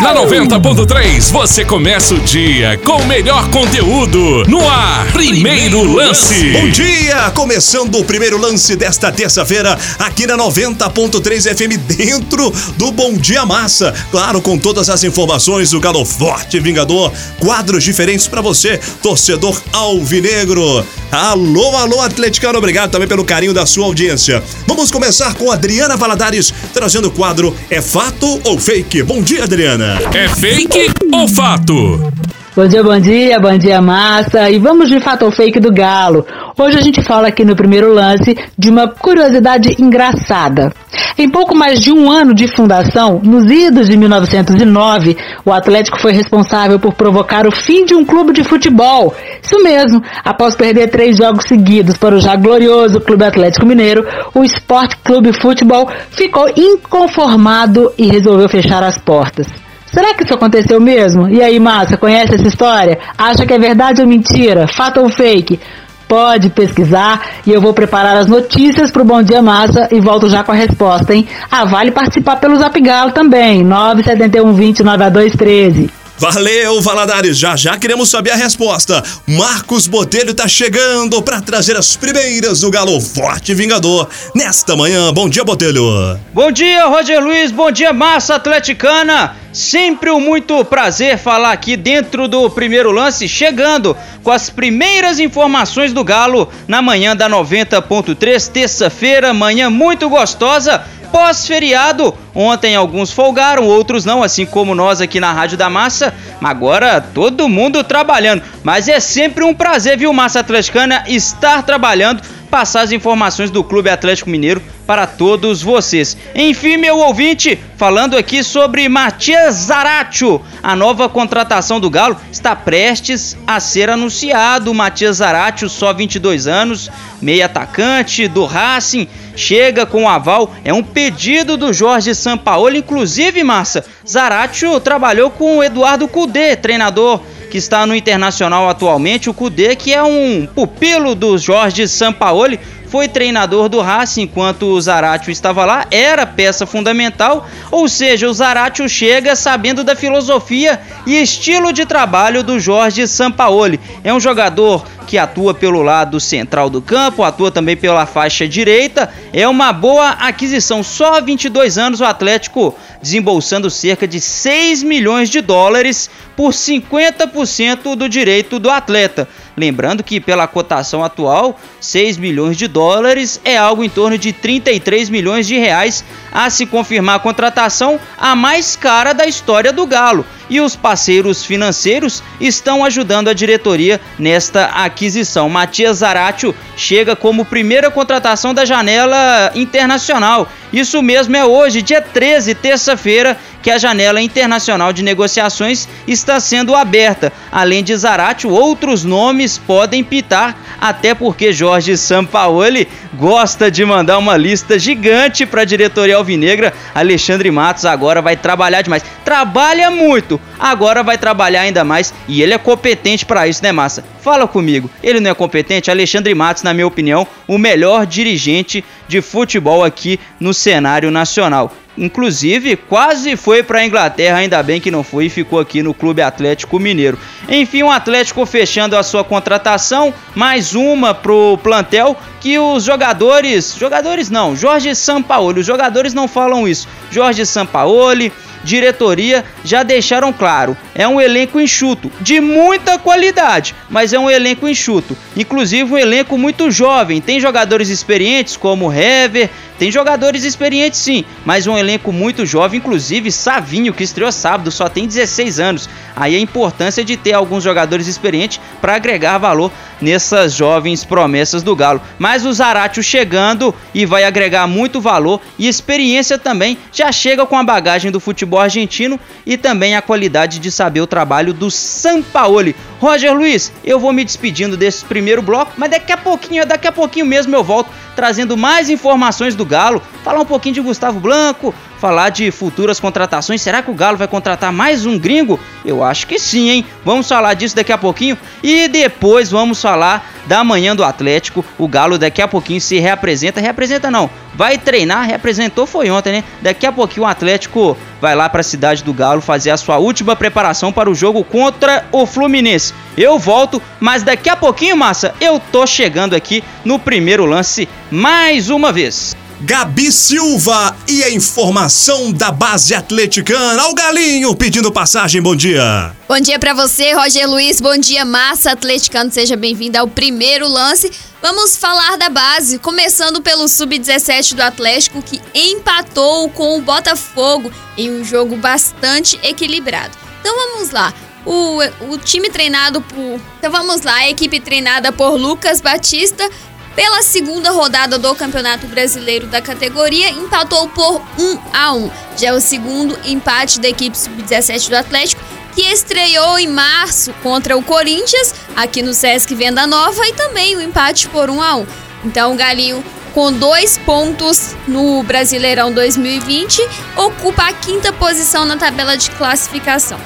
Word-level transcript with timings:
Na 0.00 0.14
90.3 0.14 1.32
você 1.32 1.64
começa 1.64 2.14
o 2.14 2.20
dia 2.20 2.78
com 2.84 2.96
o 2.96 3.06
melhor 3.06 3.48
conteúdo 3.48 4.44
no 4.46 4.68
ar. 4.68 5.10
Primeiro 5.10 5.82
lance. 5.90 6.50
Bom 6.50 6.68
dia! 6.68 7.30
Começando 7.30 7.98
o 7.98 8.04
primeiro 8.04 8.36
lance 8.36 8.76
desta 8.76 9.10
terça-feira 9.10 9.78
aqui 9.98 10.26
na 10.26 10.36
90.3 10.36 11.56
FM 11.56 11.78
dentro 11.96 12.52
do 12.76 12.92
Bom 12.92 13.14
Dia 13.14 13.46
Massa. 13.46 13.94
Claro, 14.10 14.42
com 14.42 14.58
todas 14.58 14.90
as 14.90 15.02
informações 15.02 15.70
do 15.70 15.80
Galo 15.80 16.04
Forte 16.04 16.60
Vingador, 16.60 17.10
quadros 17.38 17.82
diferentes 17.82 18.28
para 18.28 18.42
você, 18.42 18.78
torcedor 19.02 19.58
alvinegro. 19.72 20.86
Alô, 21.10 21.74
alô, 21.74 22.02
atleticano, 22.02 22.58
obrigado 22.58 22.90
também 22.90 23.08
pelo 23.08 23.24
carinho 23.24 23.54
da 23.54 23.64
sua 23.64 23.86
audiência. 23.86 24.42
Vamos 24.66 24.90
começar 24.90 25.34
com 25.34 25.50
Adriana 25.50 25.96
Valadares 25.96 26.52
trazendo 26.74 27.08
o 27.08 27.10
quadro 27.10 27.56
É 27.70 27.80
Fato 27.80 28.40
ou 28.44 28.58
Fake? 28.58 29.02
Bom 29.02 29.22
dia, 29.22 29.44
Adriana. 29.44 29.85
É 29.88 30.26
fake 30.26 30.90
ou 31.14 31.28
fato? 31.28 32.12
Bom 32.56 32.66
dia, 32.66 32.82
bom 32.82 32.98
dia, 32.98 33.38
bom 33.38 33.56
dia 33.56 33.80
massa. 33.80 34.50
E 34.50 34.58
vamos 34.58 34.88
de 34.88 34.98
fato 34.98 35.24
ou 35.24 35.30
fake 35.30 35.60
do 35.60 35.72
Galo. 35.72 36.26
Hoje 36.58 36.76
a 36.76 36.82
gente 36.82 37.00
fala 37.02 37.28
aqui 37.28 37.44
no 37.44 37.54
primeiro 37.54 37.94
lance 37.94 38.36
de 38.58 38.68
uma 38.68 38.88
curiosidade 38.88 39.76
engraçada. 39.78 40.72
Em 41.16 41.30
pouco 41.30 41.54
mais 41.54 41.80
de 41.80 41.92
um 41.92 42.10
ano 42.10 42.34
de 42.34 42.48
fundação, 42.48 43.20
nos 43.22 43.48
idos 43.48 43.88
de 43.88 43.96
1909, 43.96 45.16
o 45.44 45.52
Atlético 45.52 46.00
foi 46.00 46.12
responsável 46.12 46.80
por 46.80 46.92
provocar 46.94 47.46
o 47.46 47.52
fim 47.52 47.84
de 47.84 47.94
um 47.94 48.04
clube 48.04 48.32
de 48.32 48.42
futebol. 48.42 49.14
Isso 49.40 49.62
mesmo, 49.62 50.02
após 50.24 50.56
perder 50.56 50.88
três 50.88 51.16
jogos 51.16 51.44
seguidos 51.44 51.96
para 51.96 52.16
o 52.16 52.20
já 52.20 52.34
glorioso 52.34 53.00
Clube 53.00 53.24
Atlético 53.24 53.64
Mineiro, 53.64 54.04
o 54.34 54.42
Sport 54.42 54.96
Clube 55.04 55.32
Futebol 55.32 55.88
ficou 56.10 56.48
inconformado 56.56 57.92
e 57.96 58.08
resolveu 58.08 58.48
fechar 58.48 58.82
as 58.82 58.98
portas. 58.98 59.65
Será 59.96 60.12
que 60.12 60.24
isso 60.24 60.34
aconteceu 60.34 60.78
mesmo? 60.78 61.26
E 61.26 61.42
aí, 61.42 61.58
Massa, 61.58 61.96
conhece 61.96 62.34
essa 62.34 62.46
história? 62.46 62.98
Acha 63.16 63.46
que 63.46 63.54
é 63.54 63.58
verdade 63.58 64.02
ou 64.02 64.06
mentira? 64.06 64.68
Fato 64.68 65.00
ou 65.00 65.08
fake? 65.08 65.58
Pode 66.06 66.50
pesquisar 66.50 67.22
e 67.46 67.50
eu 67.50 67.62
vou 67.62 67.72
preparar 67.72 68.14
as 68.14 68.26
notícias 68.26 68.90
para 68.90 69.00
o 69.00 69.06
Bom 69.06 69.22
Dia 69.22 69.40
Massa 69.40 69.88
e 69.90 69.98
volto 69.98 70.28
já 70.28 70.44
com 70.44 70.52
a 70.52 70.54
resposta, 70.54 71.14
hein? 71.14 71.26
Ah, 71.50 71.64
vale 71.64 71.92
participar 71.92 72.36
pelo 72.36 72.56
Zap 72.56 72.78
Galo 72.78 73.12
também, 73.12 73.64
971 73.64 74.52
20 74.52 74.82
9213. 74.82 75.90
Valeu, 76.18 76.80
Valadares. 76.80 77.38
Já 77.38 77.56
já 77.56 77.76
queremos 77.76 78.08
saber 78.08 78.30
a 78.30 78.36
resposta. 78.36 79.02
Marcos 79.26 79.86
Botelho 79.86 80.32
tá 80.32 80.48
chegando 80.48 81.20
para 81.22 81.42
trazer 81.42 81.76
as 81.76 81.94
primeiras 81.94 82.60
do 82.60 82.70
Galo 82.70 82.98
Forte 83.02 83.52
Vingador 83.52 84.08
nesta 84.34 84.74
manhã. 84.74 85.12
Bom 85.12 85.28
dia, 85.28 85.44
Botelho. 85.44 86.18
Bom 86.32 86.50
dia, 86.50 86.86
Roger 86.86 87.22
Luiz. 87.22 87.52
Bom 87.52 87.70
dia, 87.70 87.92
massa 87.92 88.36
atleticana. 88.36 89.36
Sempre 89.52 90.10
um 90.10 90.20
muito 90.20 90.64
prazer 90.64 91.18
falar 91.18 91.52
aqui 91.52 91.76
dentro 91.76 92.28
do 92.28 92.48
primeiro 92.48 92.90
lance, 92.90 93.28
chegando 93.28 93.96
com 94.22 94.30
as 94.30 94.48
primeiras 94.50 95.18
informações 95.18 95.92
do 95.92 96.04
Galo 96.04 96.50
na 96.66 96.80
manhã 96.80 97.14
da 97.14 97.28
90.3, 97.28 98.48
terça-feira, 98.50 99.32
manhã 99.32 99.70
muito 99.70 100.08
gostosa 100.08 100.82
pós-feriado. 101.10 102.14
Ontem 102.34 102.76
alguns 102.76 103.12
folgaram, 103.12 103.64
outros 103.64 104.04
não, 104.04 104.22
assim 104.22 104.44
como 104.44 104.74
nós 104.74 105.00
aqui 105.00 105.18
na 105.18 105.32
Rádio 105.32 105.56
da 105.56 105.70
Massa. 105.70 106.14
Agora 106.42 107.00
todo 107.00 107.48
mundo 107.48 107.82
trabalhando. 107.82 108.42
Mas 108.62 108.88
é 108.88 109.00
sempre 109.00 109.44
um 109.44 109.54
prazer, 109.54 109.98
viu, 109.98 110.12
Massa 110.12 110.40
Atleticana, 110.40 111.04
estar 111.06 111.62
trabalhando, 111.62 112.22
passar 112.50 112.82
as 112.82 112.92
informações 112.92 113.50
do 113.50 113.64
Clube 113.64 113.90
Atlético 113.90 114.30
Mineiro 114.30 114.62
para 114.86 115.06
todos 115.06 115.62
vocês. 115.62 116.16
Enfim, 116.34 116.76
meu 116.76 116.98
ouvinte, 116.98 117.58
falando 117.76 118.16
aqui 118.16 118.42
sobre 118.44 118.88
Matias 118.88 119.54
Zaratio, 119.56 120.40
a 120.62 120.76
nova 120.76 121.08
contratação 121.08 121.80
do 121.80 121.90
Galo 121.90 122.16
está 122.30 122.54
prestes 122.54 123.36
a 123.46 123.58
ser 123.58 123.90
anunciado. 123.90 124.72
Matias 124.72 125.16
Zaratio, 125.16 125.68
só 125.68 125.92
22 125.92 126.46
anos, 126.46 126.90
meio 127.20 127.44
atacante 127.44 128.28
do 128.28 128.44
Racing, 128.44 129.08
chega 129.34 129.84
com 129.84 130.04
o 130.04 130.08
aval, 130.08 130.54
é 130.64 130.72
um 130.72 130.82
pedido 130.82 131.56
do 131.56 131.72
Jorge 131.72 132.14
Sampaoli, 132.14 132.78
inclusive, 132.78 133.42
Massa, 133.42 133.84
Zaratio 134.08 134.78
trabalhou 134.80 135.30
com 135.30 135.58
o 135.58 135.64
Eduardo 135.64 136.06
Cudê, 136.08 136.56
treinador 136.56 137.20
que 137.46 137.58
está 137.58 137.86
no 137.86 137.94
Internacional 137.94 138.68
atualmente, 138.68 139.30
o 139.30 139.34
Cudê, 139.34 139.76
que 139.76 139.92
é 139.92 140.02
um 140.02 140.46
pupilo 140.46 141.14
do 141.14 141.38
Jorge 141.38 141.86
Sampaoli, 141.88 142.58
foi 142.96 143.08
treinador 143.08 143.68
do 143.68 143.82
Racing 143.82 144.22
enquanto 144.22 144.62
o 144.62 144.80
Zaratio 144.80 145.30
estava 145.30 145.66
lá, 145.66 145.84
era 145.90 146.24
peça 146.24 146.64
fundamental, 146.64 147.46
ou 147.70 147.86
seja, 147.90 148.26
o 148.26 148.32
Zaratio 148.32 148.88
chega 148.88 149.36
sabendo 149.36 149.84
da 149.84 149.94
filosofia 149.94 150.80
e 151.06 151.20
estilo 151.20 151.74
de 151.74 151.84
trabalho 151.84 152.42
do 152.42 152.58
Jorge 152.58 153.06
Sampaoli. 153.06 153.78
É 154.02 154.14
um 154.14 154.18
jogador 154.18 154.82
que 155.06 155.16
atua 155.18 155.54
pelo 155.54 155.82
lado 155.82 156.18
central 156.18 156.68
do 156.68 156.82
campo, 156.82 157.22
atua 157.22 157.50
também 157.50 157.76
pela 157.76 158.06
faixa 158.06 158.48
direita. 158.48 159.08
É 159.32 159.46
uma 159.46 159.72
boa 159.72 160.08
aquisição. 160.10 160.82
Só 160.82 161.20
22 161.20 161.78
anos 161.78 162.00
o 162.00 162.04
Atlético 162.04 162.74
desembolsando 163.00 163.70
cerca 163.70 164.08
de 164.08 164.20
6 164.20 164.82
milhões 164.82 165.30
de 165.30 165.40
dólares 165.40 166.10
por 166.36 166.52
50% 166.52 167.96
do 167.96 168.08
direito 168.08 168.58
do 168.58 168.70
atleta. 168.70 169.26
Lembrando 169.56 170.04
que 170.04 170.20
pela 170.20 170.46
cotação 170.46 171.02
atual, 171.02 171.58
6 171.80 172.18
milhões 172.18 172.58
de 172.58 172.68
dólares 172.68 173.40
é 173.42 173.56
algo 173.56 173.82
em 173.82 173.88
torno 173.88 174.18
de 174.18 174.32
33 174.32 175.08
milhões 175.08 175.46
de 175.46 175.56
reais 175.56 176.04
a 176.30 176.50
se 176.50 176.66
confirmar 176.66 177.16
a 177.16 177.20
contratação 177.20 177.98
a 178.18 178.36
mais 178.36 178.76
cara 178.76 179.14
da 179.14 179.26
história 179.26 179.72
do 179.72 179.86
Galo. 179.86 180.26
E 180.48 180.60
os 180.60 180.76
parceiros 180.76 181.44
financeiros 181.44 182.22
estão 182.40 182.84
ajudando 182.84 183.28
a 183.28 183.32
diretoria 183.34 184.00
nesta 184.18 184.66
aquisição. 184.66 185.48
Matias 185.48 185.98
Zaratio 185.98 186.54
chega 186.76 187.16
como 187.16 187.44
primeira 187.44 187.90
contratação 187.90 188.54
da 188.54 188.64
janela 188.64 189.50
internacional. 189.54 190.48
Isso 190.72 191.02
mesmo 191.02 191.36
é 191.36 191.44
hoje, 191.44 191.80
dia 191.80 192.02
13, 192.02 192.54
terça-feira, 192.54 193.38
que 193.62 193.70
a 193.70 193.78
janela 193.78 194.20
internacional 194.20 194.92
de 194.92 195.02
negociações 195.02 195.88
está 196.06 196.38
sendo 196.38 196.74
aberta. 196.74 197.32
Além 197.50 197.82
de 197.82 197.96
Zarate, 197.96 198.46
outros 198.46 199.02
nomes 199.02 199.58
podem 199.58 200.04
pitar, 200.04 200.56
até 200.80 201.14
porque 201.14 201.52
Jorge 201.52 201.96
Sampaoli 201.96 202.86
gosta 203.14 203.70
de 203.70 203.84
mandar 203.84 204.18
uma 204.18 204.36
lista 204.36 204.78
gigante 204.78 205.46
para 205.46 205.62
a 205.62 205.64
diretoria 205.64 206.16
alvinegra. 206.16 206.72
Alexandre 206.94 207.50
Matos 207.50 207.84
agora 207.84 208.22
vai 208.22 208.36
trabalhar 208.36 208.82
demais. 208.82 209.02
Trabalha 209.24 209.90
muito, 209.90 210.35
agora 210.58 211.02
vai 211.02 211.18
trabalhar 211.18 211.62
ainda 211.62 211.84
mais 211.84 212.12
e 212.28 212.42
ele 212.42 212.54
é 212.54 212.58
competente 212.58 213.24
para 213.24 213.46
isso, 213.46 213.62
né, 213.62 213.72
Massa? 213.72 214.04
Fala 214.20 214.46
comigo, 214.46 214.90
ele 215.02 215.20
não 215.20 215.30
é 215.30 215.34
competente? 215.34 215.90
Alexandre 215.90 216.34
Matos, 216.34 216.62
na 216.62 216.74
minha 216.74 216.86
opinião, 216.86 217.26
o 217.46 217.58
melhor 217.58 218.06
dirigente 218.06 218.84
de 219.08 219.20
futebol 219.20 219.84
aqui 219.84 220.18
no 220.40 220.52
cenário 220.52 221.10
nacional. 221.10 221.72
Inclusive, 221.98 222.76
quase 222.76 223.36
foi 223.36 223.62
para 223.62 223.78
a 223.78 223.86
Inglaterra, 223.86 224.38
ainda 224.38 224.62
bem 224.62 224.80
que 224.80 224.90
não 224.90 225.02
foi 225.02 225.26
e 225.26 225.30
ficou 225.30 225.58
aqui 225.58 225.82
no 225.82 225.94
Clube 225.94 226.20
Atlético 226.20 226.78
Mineiro. 226.78 227.18
Enfim, 227.48 227.82
o 227.84 227.90
Atlético 227.90 228.44
fechando 228.44 228.96
a 228.96 229.02
sua 229.02 229.24
contratação, 229.24 230.12
mais 230.34 230.74
uma 230.74 231.14
pro 231.14 231.58
plantel 231.62 232.14
que 232.38 232.58
os 232.58 232.84
jogadores, 232.84 233.74
jogadores 233.78 234.28
não, 234.28 234.54
Jorge 234.54 234.94
Sampaoli, 234.94 235.60
os 235.60 235.66
jogadores 235.66 236.12
não 236.12 236.28
falam 236.28 236.68
isso. 236.68 236.86
Jorge 237.10 237.46
Sampaoli, 237.46 238.30
diretoria 238.66 239.44
já 239.64 239.82
deixaram 239.82 240.32
claro. 240.32 240.76
É 240.94 241.06
um 241.06 241.20
elenco 241.20 241.60
enxuto, 241.60 242.10
de 242.20 242.40
muita 242.40 242.98
qualidade, 242.98 243.74
mas 243.88 244.12
é 244.12 244.18
um 244.18 244.28
elenco 244.28 244.68
enxuto. 244.68 245.16
Inclusive 245.36 245.90
um 245.90 245.96
elenco 245.96 246.36
muito 246.36 246.70
jovem. 246.70 247.20
Tem 247.20 247.40
jogadores 247.40 247.88
experientes 247.88 248.56
como 248.56 248.92
Hever, 248.92 249.48
tem 249.78 249.92
jogadores 249.92 250.42
experientes 250.42 251.00
sim, 251.00 251.24
mas 251.44 251.66
um 251.66 251.76
elenco 251.76 252.10
muito 252.10 252.46
jovem, 252.46 252.78
inclusive 252.78 253.30
Savinho, 253.30 253.92
que 253.92 254.02
estreou 254.02 254.32
sábado, 254.32 254.70
só 254.70 254.88
tem 254.88 255.06
16 255.06 255.60
anos. 255.60 255.88
Aí 256.16 256.34
a 256.34 256.40
importância 256.40 257.04
de 257.04 257.16
ter 257.16 257.34
alguns 257.34 257.62
jogadores 257.62 258.06
experientes 258.06 258.58
para 258.80 258.96
agregar 258.96 259.36
valor 259.36 259.70
nessas 260.00 260.54
jovens 260.54 261.04
promessas 261.04 261.62
do 261.62 261.76
Galo. 261.76 262.00
Mas 262.18 262.46
o 262.46 262.52
Zaratio 262.52 263.02
chegando 263.02 263.74
e 263.94 264.06
vai 264.06 264.24
agregar 264.24 264.66
muito 264.66 265.00
valor 265.00 265.40
e 265.58 265.68
experiência 265.68 266.38
também, 266.38 266.78
já 266.90 267.12
chega 267.12 267.44
com 267.44 267.56
a 267.56 267.62
bagagem 267.62 268.10
do 268.10 268.20
futebol 268.20 268.55
argentino 268.58 269.18
e 269.44 269.56
também 269.56 269.96
a 269.96 270.02
qualidade 270.02 270.58
de 270.58 270.70
saber 270.70 271.00
o 271.00 271.06
trabalho 271.06 271.52
do 271.52 271.70
Sampaoli. 271.70 272.74
Roger 272.98 273.34
Luiz, 273.34 273.72
eu 273.84 274.00
vou 274.00 274.12
me 274.12 274.24
despedindo 274.24 274.76
desse 274.76 275.04
primeiro 275.04 275.42
bloco, 275.42 275.72
mas 275.76 275.90
daqui 275.90 276.12
a 276.12 276.16
pouquinho, 276.16 276.66
daqui 276.66 276.88
a 276.88 276.92
pouquinho 276.92 277.26
mesmo 277.26 277.54
eu 277.54 277.62
volto 277.62 277.90
trazendo 278.16 278.56
mais 278.56 278.88
informações 278.88 279.54
do 279.54 279.64
Galo, 279.64 280.02
falar 280.24 280.40
um 280.40 280.46
pouquinho 280.46 280.76
de 280.76 280.80
Gustavo 280.80 281.20
Blanco, 281.20 281.74
falar 281.98 282.30
de 282.30 282.50
futuras 282.50 282.98
contratações. 282.98 283.60
Será 283.60 283.82
que 283.82 283.90
o 283.90 283.94
Galo 283.94 284.16
vai 284.16 284.26
contratar 284.26 284.72
mais 284.72 285.04
um 285.04 285.18
gringo? 285.18 285.60
Eu 285.84 286.02
acho 286.02 286.26
que 286.26 286.38
sim, 286.38 286.70
hein? 286.70 286.86
Vamos 287.04 287.28
falar 287.28 287.52
disso 287.52 287.76
daqui 287.76 287.92
a 287.92 287.98
pouquinho 287.98 288.38
e 288.62 288.88
depois 288.88 289.50
vamos 289.50 289.80
falar 289.80 290.26
da 290.46 290.64
manhã 290.64 290.96
do 290.96 291.04
Atlético. 291.04 291.64
O 291.78 291.86
Galo 291.86 292.18
daqui 292.18 292.40
a 292.40 292.48
pouquinho 292.48 292.80
se 292.80 292.98
reapresenta, 292.98 293.60
reapresenta 293.60 294.10
não, 294.10 294.30
vai 294.56 294.78
treinar, 294.78 295.26
reapresentou 295.26 295.86
foi 295.86 296.10
ontem, 296.10 296.32
né? 296.32 296.44
Daqui 296.62 296.86
a 296.86 296.92
pouquinho 296.92 297.24
o 297.24 297.28
Atlético 297.28 297.96
vai 298.20 298.34
lá 298.34 298.48
para 298.48 298.60
a 298.60 298.64
cidade 298.64 299.04
do 299.04 299.12
Galo 299.12 299.40
fazer 299.40 299.70
a 299.70 299.76
sua 299.76 299.98
última 299.98 300.34
preparação 300.34 300.92
para 300.92 301.10
o 301.10 301.14
jogo 301.14 301.44
contra 301.44 302.06
o 302.10 302.26
Fluminense. 302.26 302.94
Eu 303.16 303.38
volto, 303.38 303.80
mas 304.00 304.22
daqui 304.22 304.48
a 304.48 304.56
pouquinho, 304.56 304.96
massa, 304.96 305.34
eu 305.40 305.60
tô 305.70 305.86
chegando 305.86 306.34
aqui 306.34 306.64
no 306.84 306.98
primeiro 306.98 307.44
lance 307.44 307.88
mais 308.10 308.70
uma 308.70 308.90
vez. 308.92 309.36
Gabi 309.60 310.12
Silva 310.12 310.94
e 311.08 311.24
a 311.24 311.30
informação 311.30 312.30
da 312.30 312.52
base 312.52 312.94
atleticana. 312.94 313.86
O 313.88 313.94
Galinho 313.94 314.54
pedindo 314.54 314.92
passagem, 314.92 315.40
bom 315.40 315.56
dia. 315.56 316.12
Bom 316.28 316.38
dia 316.38 316.58
para 316.58 316.74
você, 316.74 317.14
Roger 317.14 317.48
Luiz. 317.48 317.80
Bom 317.80 317.96
dia, 317.96 318.22
massa 318.24 318.72
atleticano. 318.72 319.32
Seja 319.32 319.56
bem-vindo 319.56 319.96
ao 319.96 320.06
primeiro 320.06 320.68
lance. 320.68 321.10
Vamos 321.48 321.76
falar 321.76 322.18
da 322.18 322.28
base, 322.28 322.76
começando 322.76 323.40
pelo 323.40 323.68
sub-17 323.68 324.56
do 324.56 324.62
Atlético 324.62 325.22
que 325.22 325.40
empatou 325.54 326.50
com 326.50 326.76
o 326.76 326.82
Botafogo 326.82 327.72
em 327.96 328.10
um 328.10 328.24
jogo 328.24 328.56
bastante 328.56 329.38
equilibrado. 329.44 330.18
Então 330.40 330.52
vamos 330.56 330.90
lá. 330.90 331.14
O, 331.44 331.78
o 332.10 332.18
time 332.18 332.50
treinado 332.50 333.00
por. 333.00 333.40
Então 333.58 333.70
vamos 333.70 334.02
lá, 334.02 334.14
a 334.14 334.28
equipe 334.28 334.58
treinada 334.58 335.12
por 335.12 335.36
Lucas 335.36 335.80
Batista 335.80 336.50
pela 336.96 337.22
segunda 337.22 337.70
rodada 337.70 338.18
do 338.18 338.34
Campeonato 338.34 338.88
Brasileiro 338.88 339.46
da 339.46 339.62
categoria, 339.62 340.30
empatou 340.30 340.88
por 340.88 341.22
1 341.38 341.58
a 341.72 341.92
1. 341.92 342.10
Já 342.38 342.48
é 342.48 342.52
o 342.54 342.60
segundo 342.60 343.16
empate 343.24 343.78
da 343.78 343.88
equipe 343.88 344.18
sub-17 344.18 344.88
do 344.88 344.96
Atlético, 344.96 345.44
que 345.76 345.82
estreou 345.82 346.58
em 346.58 346.66
março 346.66 347.32
contra 347.42 347.76
o 347.76 347.82
Corinthians, 347.82 348.54
aqui 348.74 349.02
no 349.02 349.12
Sesc 349.12 349.54
Venda 349.54 349.86
Nova, 349.86 350.26
e 350.26 350.32
também 350.32 350.74
o 350.74 350.80
empate 350.80 351.28
por 351.28 351.50
1 351.50 351.62
a 351.62 351.76
1. 351.76 351.86
Então 352.24 352.54
o 352.54 352.56
Galinho 352.56 353.04
com 353.36 353.52
dois 353.52 353.98
pontos 353.98 354.74
no 354.88 355.22
Brasileirão 355.22 355.92
2020, 355.92 356.80
ocupa 357.16 357.64
a 357.64 357.72
quinta 357.74 358.10
posição 358.10 358.64
na 358.64 358.78
tabela 358.78 359.14
de 359.14 359.30
classificação. 359.32 360.18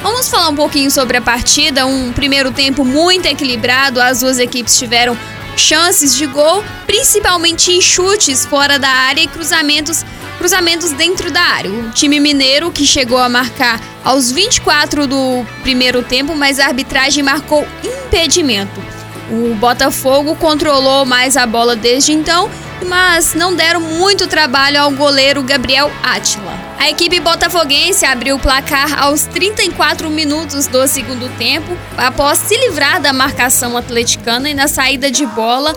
Vamos 0.00 0.28
falar 0.28 0.50
um 0.50 0.54
pouquinho 0.54 0.88
sobre 0.88 1.16
a 1.16 1.20
partida. 1.20 1.84
Um 1.84 2.12
primeiro 2.12 2.52
tempo 2.52 2.84
muito 2.84 3.26
equilibrado, 3.26 4.00
as 4.00 4.20
duas 4.20 4.38
equipes 4.38 4.78
tiveram 4.78 5.18
chances 5.56 6.14
de 6.16 6.26
gol, 6.26 6.64
principalmente 6.86 7.72
em 7.72 7.80
chutes 7.80 8.44
fora 8.46 8.78
da 8.78 8.88
área 8.88 9.22
e 9.22 9.26
cruzamentos, 9.26 10.04
cruzamentos 10.38 10.92
dentro 10.92 11.30
da 11.30 11.40
área. 11.40 11.70
O 11.70 11.90
time 11.90 12.20
mineiro 12.20 12.70
que 12.70 12.86
chegou 12.86 13.18
a 13.18 13.28
marcar 13.28 13.80
aos 14.04 14.30
24 14.30 15.06
do 15.06 15.46
primeiro 15.62 16.02
tempo, 16.02 16.34
mas 16.34 16.58
a 16.58 16.66
arbitragem 16.66 17.22
marcou 17.22 17.66
impedimento. 17.82 19.03
O 19.30 19.54
Botafogo 19.54 20.36
controlou 20.36 21.04
mais 21.04 21.36
a 21.36 21.46
bola 21.46 21.74
desde 21.74 22.12
então, 22.12 22.50
mas 22.86 23.34
não 23.34 23.54
deram 23.54 23.80
muito 23.80 24.26
trabalho 24.26 24.80
ao 24.80 24.90
goleiro 24.90 25.42
Gabriel 25.42 25.90
Átila. 26.02 26.52
A 26.78 26.90
equipe 26.90 27.18
botafoguense 27.20 28.04
abriu 28.04 28.36
o 28.36 28.38
placar 28.38 29.02
aos 29.02 29.22
34 29.22 30.10
minutos 30.10 30.66
do 30.66 30.86
segundo 30.86 31.28
tempo, 31.38 31.76
após 31.96 32.38
se 32.38 32.56
livrar 32.56 33.00
da 33.00 33.12
marcação 33.12 33.76
atleticana 33.76 34.50
e 34.50 34.54
na 34.54 34.68
saída 34.68 35.10
de 35.10 35.24
bola 35.24 35.74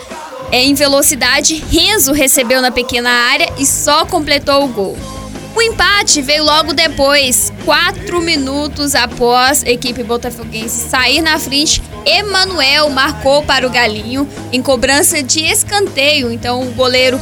em 0.52 0.74
velocidade, 0.74 1.56
Renzo 1.70 2.14
recebeu 2.14 2.62
na 2.62 2.72
pequena 2.72 3.10
área 3.10 3.52
e 3.58 3.66
só 3.66 4.06
completou 4.06 4.64
o 4.64 4.68
gol. 4.68 5.17
O 5.58 5.62
empate 5.64 6.22
veio 6.22 6.44
logo 6.44 6.72
depois, 6.72 7.52
quatro 7.66 8.22
minutos 8.22 8.94
após 8.94 9.64
a 9.64 9.70
equipe 9.72 10.04
botafoguense 10.04 10.88
sair 10.88 11.20
na 11.20 11.40
frente. 11.40 11.82
Emanuel 12.06 12.92
marcou 12.92 13.42
para 13.42 13.66
o 13.66 13.70
Galinho 13.72 14.30
em 14.54 14.62
cobrança 14.62 15.24
de 15.24 15.44
escanteio. 15.44 16.32
Então 16.32 16.62
o 16.62 16.72
goleiro 16.74 17.20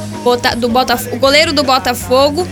do, 0.57 0.67
Botafogo, 0.67 1.15
o 1.15 1.19
goleiro 1.19 1.53
do 1.53 1.63
Botafogo 1.63 2.45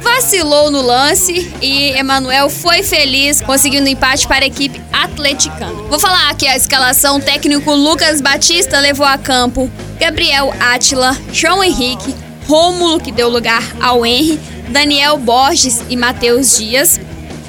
vacilou 0.00 0.70
no 0.70 0.80
lance 0.80 1.52
e 1.60 1.90
Emanuel 1.98 2.48
foi 2.48 2.84
feliz 2.84 3.40
conseguindo 3.40 3.88
empate 3.88 4.28
para 4.28 4.44
a 4.44 4.46
equipe 4.46 4.80
atleticana. 4.92 5.82
Vou 5.88 5.98
falar 5.98 6.30
aqui 6.30 6.46
a 6.46 6.56
escalação 6.56 7.20
técnico 7.20 7.74
Lucas 7.74 8.20
Batista 8.20 8.78
levou 8.78 9.04
a 9.04 9.18
campo 9.18 9.68
Gabriel 9.98 10.54
Átila, 10.60 11.18
João 11.32 11.64
Henrique, 11.64 12.14
Rômulo 12.46 13.00
que 13.00 13.10
deu 13.10 13.28
lugar 13.28 13.64
ao 13.80 14.06
Henry, 14.06 14.38
Daniel 14.68 15.16
Borges 15.18 15.82
e 15.88 15.96
Matheus 15.96 16.56
Dias. 16.56 17.00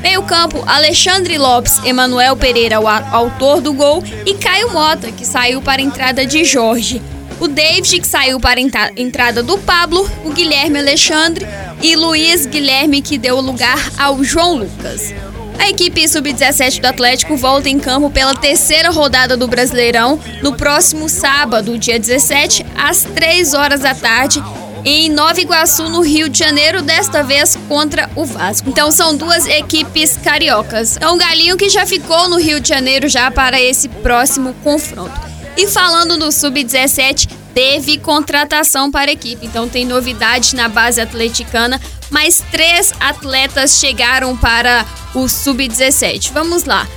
Meio 0.02 0.22
campo, 0.24 0.64
Alexandre 0.68 1.38
Lopes, 1.38 1.80
Emanuel 1.84 2.36
Pereira, 2.38 2.80
o 2.80 2.88
autor 2.88 3.62
do 3.62 3.74
gol, 3.74 4.04
e 4.25 4.36
Caio 4.36 4.72
Mota, 4.72 5.12
que 5.12 5.25
saiu 5.25 5.62
para 5.62 5.81
a 5.81 5.86
entrada 5.86 6.25
de 6.25 6.46
Jorge. 6.46 7.02
O 7.40 7.48
David, 7.48 8.00
que 8.00 8.08
saiu 8.08 8.40
para 8.40 8.60
a 8.60 8.92
entrada 8.96 9.44
do 9.44 9.58
Pablo, 9.60 10.10
o 10.24 10.31
Guilherme 10.31 10.80
Alexandre 10.80 11.46
e 11.81 11.96
Luiz 11.96 12.46
Guilherme, 12.46 13.02
que 13.02 13.18
deu 13.18 13.40
lugar 13.42 13.92
ao 13.98 14.24
João 14.24 14.56
Lucas. 14.56 15.14
A 15.60 15.69
equipe 15.69 16.08
sub-17 16.08 16.80
do 16.80 16.88
Atlético 16.88 17.36
volta 17.36 17.68
em 17.68 17.80
campo 17.80 18.10
pela 18.10 18.36
terceira 18.36 18.90
rodada 18.90 19.36
do 19.36 19.48
Brasileirão 19.48 20.19
no 20.42 20.54
próximo 20.54 21.10
sábado, 21.10 21.78
dia 21.78 22.00
17, 22.00 22.66
às 22.75 23.04
3 23.04 23.54
horas 23.54 23.81
da 23.81 23.94
tarde, 23.94 24.42
em 24.85 25.09
Nova 25.09 25.39
Iguaçu, 25.39 25.89
no 25.89 26.01
Rio 26.01 26.29
de 26.29 26.39
Janeiro, 26.39 26.81
desta 26.81 27.24
vez 27.24 27.57
contra 27.68 28.09
o 28.15 28.25
Vasco. 28.25 28.69
Então 28.69 28.91
são 28.91 29.15
duas 29.15 29.45
equipes 29.45 30.18
cariocas. 30.18 30.97
É 30.97 31.07
um 31.07 31.18
galinho 31.18 31.57
que 31.57 31.69
já 31.69 31.85
ficou 31.85 32.29
no 32.29 32.38
Rio 32.38 32.59
de 32.59 32.69
Janeiro 32.69 33.07
já 33.07 33.29
para 33.31 33.62
esse 33.62 33.89
próximo 33.89 34.53
confronto. 34.63 35.19
E 35.57 35.68
falando 35.68 36.18
do 36.18 36.31
Sub-17, 36.31 37.27
teve 37.53 37.97
contratação 37.97 38.91
para 38.91 39.09
a 39.09 39.13
equipe. 39.13 39.45
Então 39.45 39.68
tem 39.68 39.85
novidade 39.85 40.56
na 40.56 40.69
base 40.69 41.01
atleticana. 41.01 41.81
Mais 42.12 42.44
três 42.51 42.94
atletas 43.00 43.80
chegaram 43.80 44.38
para 44.38 44.85
o 45.15 45.27
Sub-17. 45.27 46.31
Vamos 46.31 46.65
lá. 46.65 46.88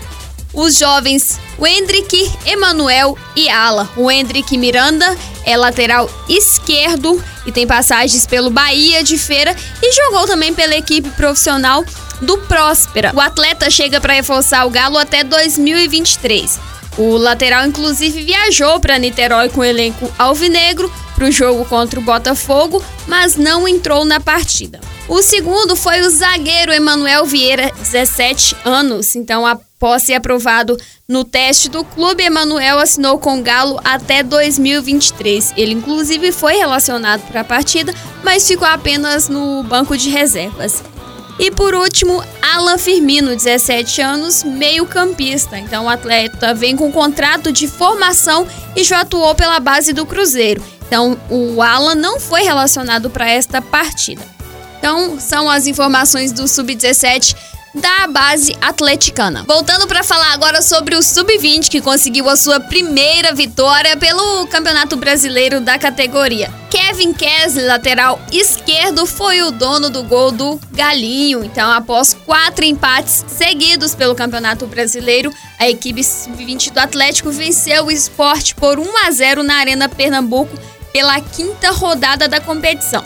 Os 0.53 0.77
jovens 0.77 1.39
Wendrick, 1.59 2.31
Emanuel 2.45 3.17
e 3.37 3.49
Ala. 3.49 3.89
O 3.97 4.05
Wendrick 4.05 4.57
Miranda 4.59 5.17
é 5.45 5.57
lateral 5.57 6.11
esquerdo 6.29 7.23
e 7.47 7.53
tem 7.53 7.67
passagens 7.67 8.27
pelo 8.27 8.51
Bahia 8.51 9.03
de 9.03 9.19
Feira 9.19 9.55
e 9.83 9.93
jogou 9.93 10.27
também 10.27 10.55
pela 10.55 10.77
equipe 10.77 11.09
profissional 11.11 11.85
do 12.21 12.39
Próspera. 12.39 13.13
O 13.15 13.21
atleta 13.21 13.71
chega 13.71 14.01
para 14.01 14.15
reforçar 14.15 14.67
o 14.67 14.71
Galo 14.71 14.99
até 14.99 15.25
2023. 15.25 16.59
O 16.99 17.17
lateral, 17.17 17.67
inclusive, 17.67 18.23
viajou 18.23 18.79
para 18.81 18.99
Niterói 18.99 19.49
com 19.49 19.61
o 19.61 19.65
elenco 19.65 20.13
alvinegro 20.19 20.93
para 21.21 21.29
o 21.29 21.31
jogo 21.31 21.67
contra 21.67 22.01
o 22.01 22.03
Botafogo, 22.03 22.83
mas 23.07 23.37
não 23.37 23.69
entrou 23.69 24.07
na 24.07 24.19
partida. 24.19 24.81
O 25.07 25.21
segundo 25.21 25.77
foi 25.77 26.01
o 26.01 26.09
zagueiro 26.09 26.73
Emanuel 26.73 27.27
Vieira, 27.27 27.71
17 27.79 28.57
anos. 28.65 29.15
Então, 29.15 29.47
após 29.47 30.05
ser 30.05 30.15
aprovado 30.15 30.79
no 31.07 31.23
teste 31.23 31.69
do 31.69 31.85
clube, 31.85 32.25
Emanuel 32.25 32.79
assinou 32.79 33.19
com 33.19 33.39
o 33.39 33.43
Galo 33.43 33.79
até 33.85 34.23
2023. 34.23 35.53
Ele, 35.59 35.75
inclusive, 35.75 36.33
foi 36.33 36.55
relacionado 36.55 37.21
para 37.29 37.43
a 37.43 37.45
partida, 37.45 37.95
mas 38.25 38.49
ficou 38.49 38.67
apenas 38.67 39.29
no 39.29 39.63
banco 39.63 39.99
de 39.99 40.09
reservas. 40.09 40.83
E 41.39 41.51
por 41.51 41.75
último, 41.75 42.25
Alan 42.41 42.79
Firmino, 42.79 43.37
17 43.37 44.01
anos, 44.01 44.43
meio-campista. 44.43 45.59
Então 45.59 45.85
o 45.85 45.89
atleta 45.91 46.55
vem 46.55 46.75
com 46.75 46.91
contrato 46.91 47.53
de 47.53 47.69
formação 47.69 48.47
e 48.75 48.83
já 48.83 49.01
atuou 49.01 49.35
pela 49.35 49.61
base 49.61 49.93
do 49.93 50.07
Cruzeiro. 50.07 50.80
Então 50.91 51.17
o 51.31 51.63
Alan 51.63 51.95
não 51.95 52.19
foi 52.19 52.43
relacionado 52.43 53.09
para 53.09 53.31
esta 53.31 53.63
partida. 53.63 54.27
Então 54.77 55.21
são 55.21 55.49
as 55.49 55.69
informações 55.69 56.33
do 56.33 56.49
Sub-17 56.49 57.37
da 57.73 58.09
base 58.09 58.57
atleticana. 58.61 59.45
Voltando 59.47 59.87
para 59.87 60.03
falar 60.03 60.33
agora 60.33 60.61
sobre 60.61 60.97
o 60.97 61.03
Sub-20 61.03 61.69
que 61.69 61.81
conseguiu 61.81 62.29
a 62.29 62.35
sua 62.35 62.59
primeira 62.59 63.33
vitória 63.33 63.97
pelo 63.97 64.49
Campeonato 64.49 64.97
Brasileiro 64.97 65.61
da 65.61 65.79
categoria. 65.79 66.53
Kevin 66.69 67.13
Kessler, 67.13 67.69
lateral 67.69 68.21
esquerdo, 68.33 69.07
foi 69.07 69.43
o 69.43 69.53
dono 69.53 69.91
do 69.91 70.03
gol 70.03 70.33
do 70.33 70.61
Galinho. 70.73 71.45
Então, 71.45 71.71
após 71.71 72.17
quatro 72.27 72.65
empates 72.65 73.25
seguidos 73.29 73.95
pelo 73.95 74.17
Campeonato 74.17 74.67
Brasileiro, 74.67 75.33
a 75.57 75.69
equipe 75.69 76.03
Sub-20 76.03 76.73
do 76.73 76.81
Atlético 76.81 77.31
venceu 77.31 77.85
o 77.85 77.93
esporte 77.93 78.57
por 78.57 78.81
1 78.81 79.07
a 79.07 79.11
0 79.13 79.45
na 79.45 79.55
Arena 79.55 79.89
Pernambuco 79.89 80.59
pela 80.93 81.21
quinta 81.21 81.71
rodada 81.71 82.29
da 82.29 82.41
competição. 82.41 83.05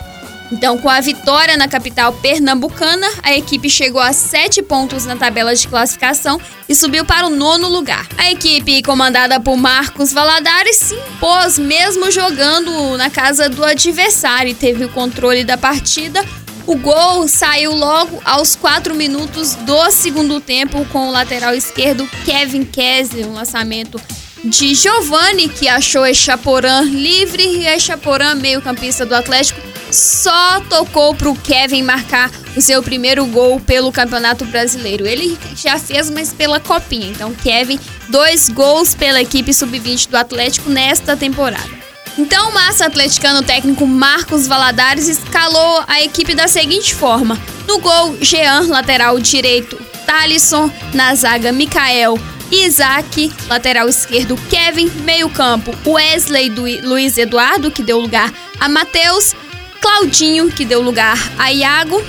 Então, 0.51 0.77
com 0.77 0.89
a 0.89 1.01
vitória 1.01 1.57
na 1.57 1.67
capital 1.67 2.13
pernambucana, 2.13 3.07
a 3.23 3.35
equipe 3.35 3.69
chegou 3.69 3.99
a 3.99 4.13
sete 4.13 4.61
pontos 4.61 5.05
na 5.05 5.15
tabela 5.15 5.55
de 5.55 5.67
classificação 5.67 6.39
e 6.69 6.75
subiu 6.75 7.03
para 7.03 7.25
o 7.25 7.31
nono 7.31 7.67
lugar. 7.67 8.07
A 8.17 8.31
equipe, 8.31 8.83
comandada 8.83 9.39
por 9.39 9.57
Marcos 9.57 10.13
Valadares, 10.13 10.77
se 10.77 10.95
impôs 10.95 11.57
mesmo 11.57 12.11
jogando 12.11 12.95
na 12.95 13.09
casa 13.09 13.49
do 13.49 13.63
adversário 13.63 14.51
e 14.51 14.55
teve 14.55 14.85
o 14.85 14.89
controle 14.89 15.43
da 15.43 15.57
partida 15.57 16.23
O 16.67 16.75
gol 16.75 17.27
saiu 17.27 17.71
logo 17.75 18.19
aos 18.25 18.55
4 18.55 18.95
minutos 18.95 19.53
do 19.55 19.91
segundo 19.91 20.41
tempo 20.41 20.83
com 20.85 21.09
o 21.09 21.11
lateral 21.11 21.53
esquerdo 21.53 22.09
Kevin 22.25 22.65
Kessler, 22.65 23.27
um 23.27 23.33
lançamento 23.33 24.01
de 24.45 24.75
Giovani, 24.75 25.49
que 25.49 25.67
achou 25.67 26.05
Echaporã 26.05 26.81
livre 26.81 27.43
e 27.43 27.67
Echaporã, 27.67 28.35
meio-campista 28.35 29.05
do 29.05 29.15
Atlético, 29.15 29.59
só 29.91 30.59
tocou 30.69 31.15
para 31.15 31.29
o 31.29 31.35
Kevin 31.35 31.81
marcar 31.81 32.29
o 32.55 32.61
seu 32.61 32.83
primeiro 32.83 33.25
gol 33.25 33.59
pelo 33.59 33.91
Campeonato 33.91 34.45
Brasileiro. 34.45 35.05
Ele 35.05 35.37
já 35.55 35.79
fez, 35.79 36.09
mas 36.09 36.31
pela 36.31 36.59
Copinha. 36.59 37.07
Então, 37.07 37.33
Kevin, 37.33 37.79
dois 38.09 38.49
gols 38.49 38.93
pela 38.93 39.21
equipe 39.21 39.53
sub-20 39.53 40.09
do 40.09 40.17
Atlético 40.17 40.69
nesta 40.69 41.17
temporada. 41.17 41.85
Então, 42.17 42.49
o 42.49 42.53
massa 42.53 42.85
atleticano 42.85 43.43
técnico 43.43 43.85
Marcos 43.85 44.47
Valadares 44.47 45.07
escalou 45.07 45.83
a 45.87 46.01
equipe 46.01 46.33
da 46.33 46.47
seguinte 46.47 46.93
forma: 46.93 47.39
no 47.67 47.79
gol, 47.79 48.17
Jean, 48.21 48.67
lateral 48.67 49.19
direito, 49.19 49.77
Talisson, 50.05 50.71
na 50.93 51.13
zaga, 51.15 51.51
Mikael, 51.51 52.17
Isaac, 52.51 53.31
lateral 53.47 53.89
esquerdo, 53.89 54.37
Kevin, 54.49 54.89
meio-campo, 55.03 55.73
Wesley 55.85 56.49
do 56.49 56.63
Luiz 56.87 57.17
Eduardo, 57.17 57.71
que 57.71 57.83
deu 57.83 57.99
lugar 57.99 58.31
a 58.59 58.69
Matheus, 58.69 59.33
Claudinho, 59.81 60.51
que 60.51 60.65
deu 60.65 60.81
lugar 60.81 61.17
a 61.37 61.51
Iago. 61.51 62.01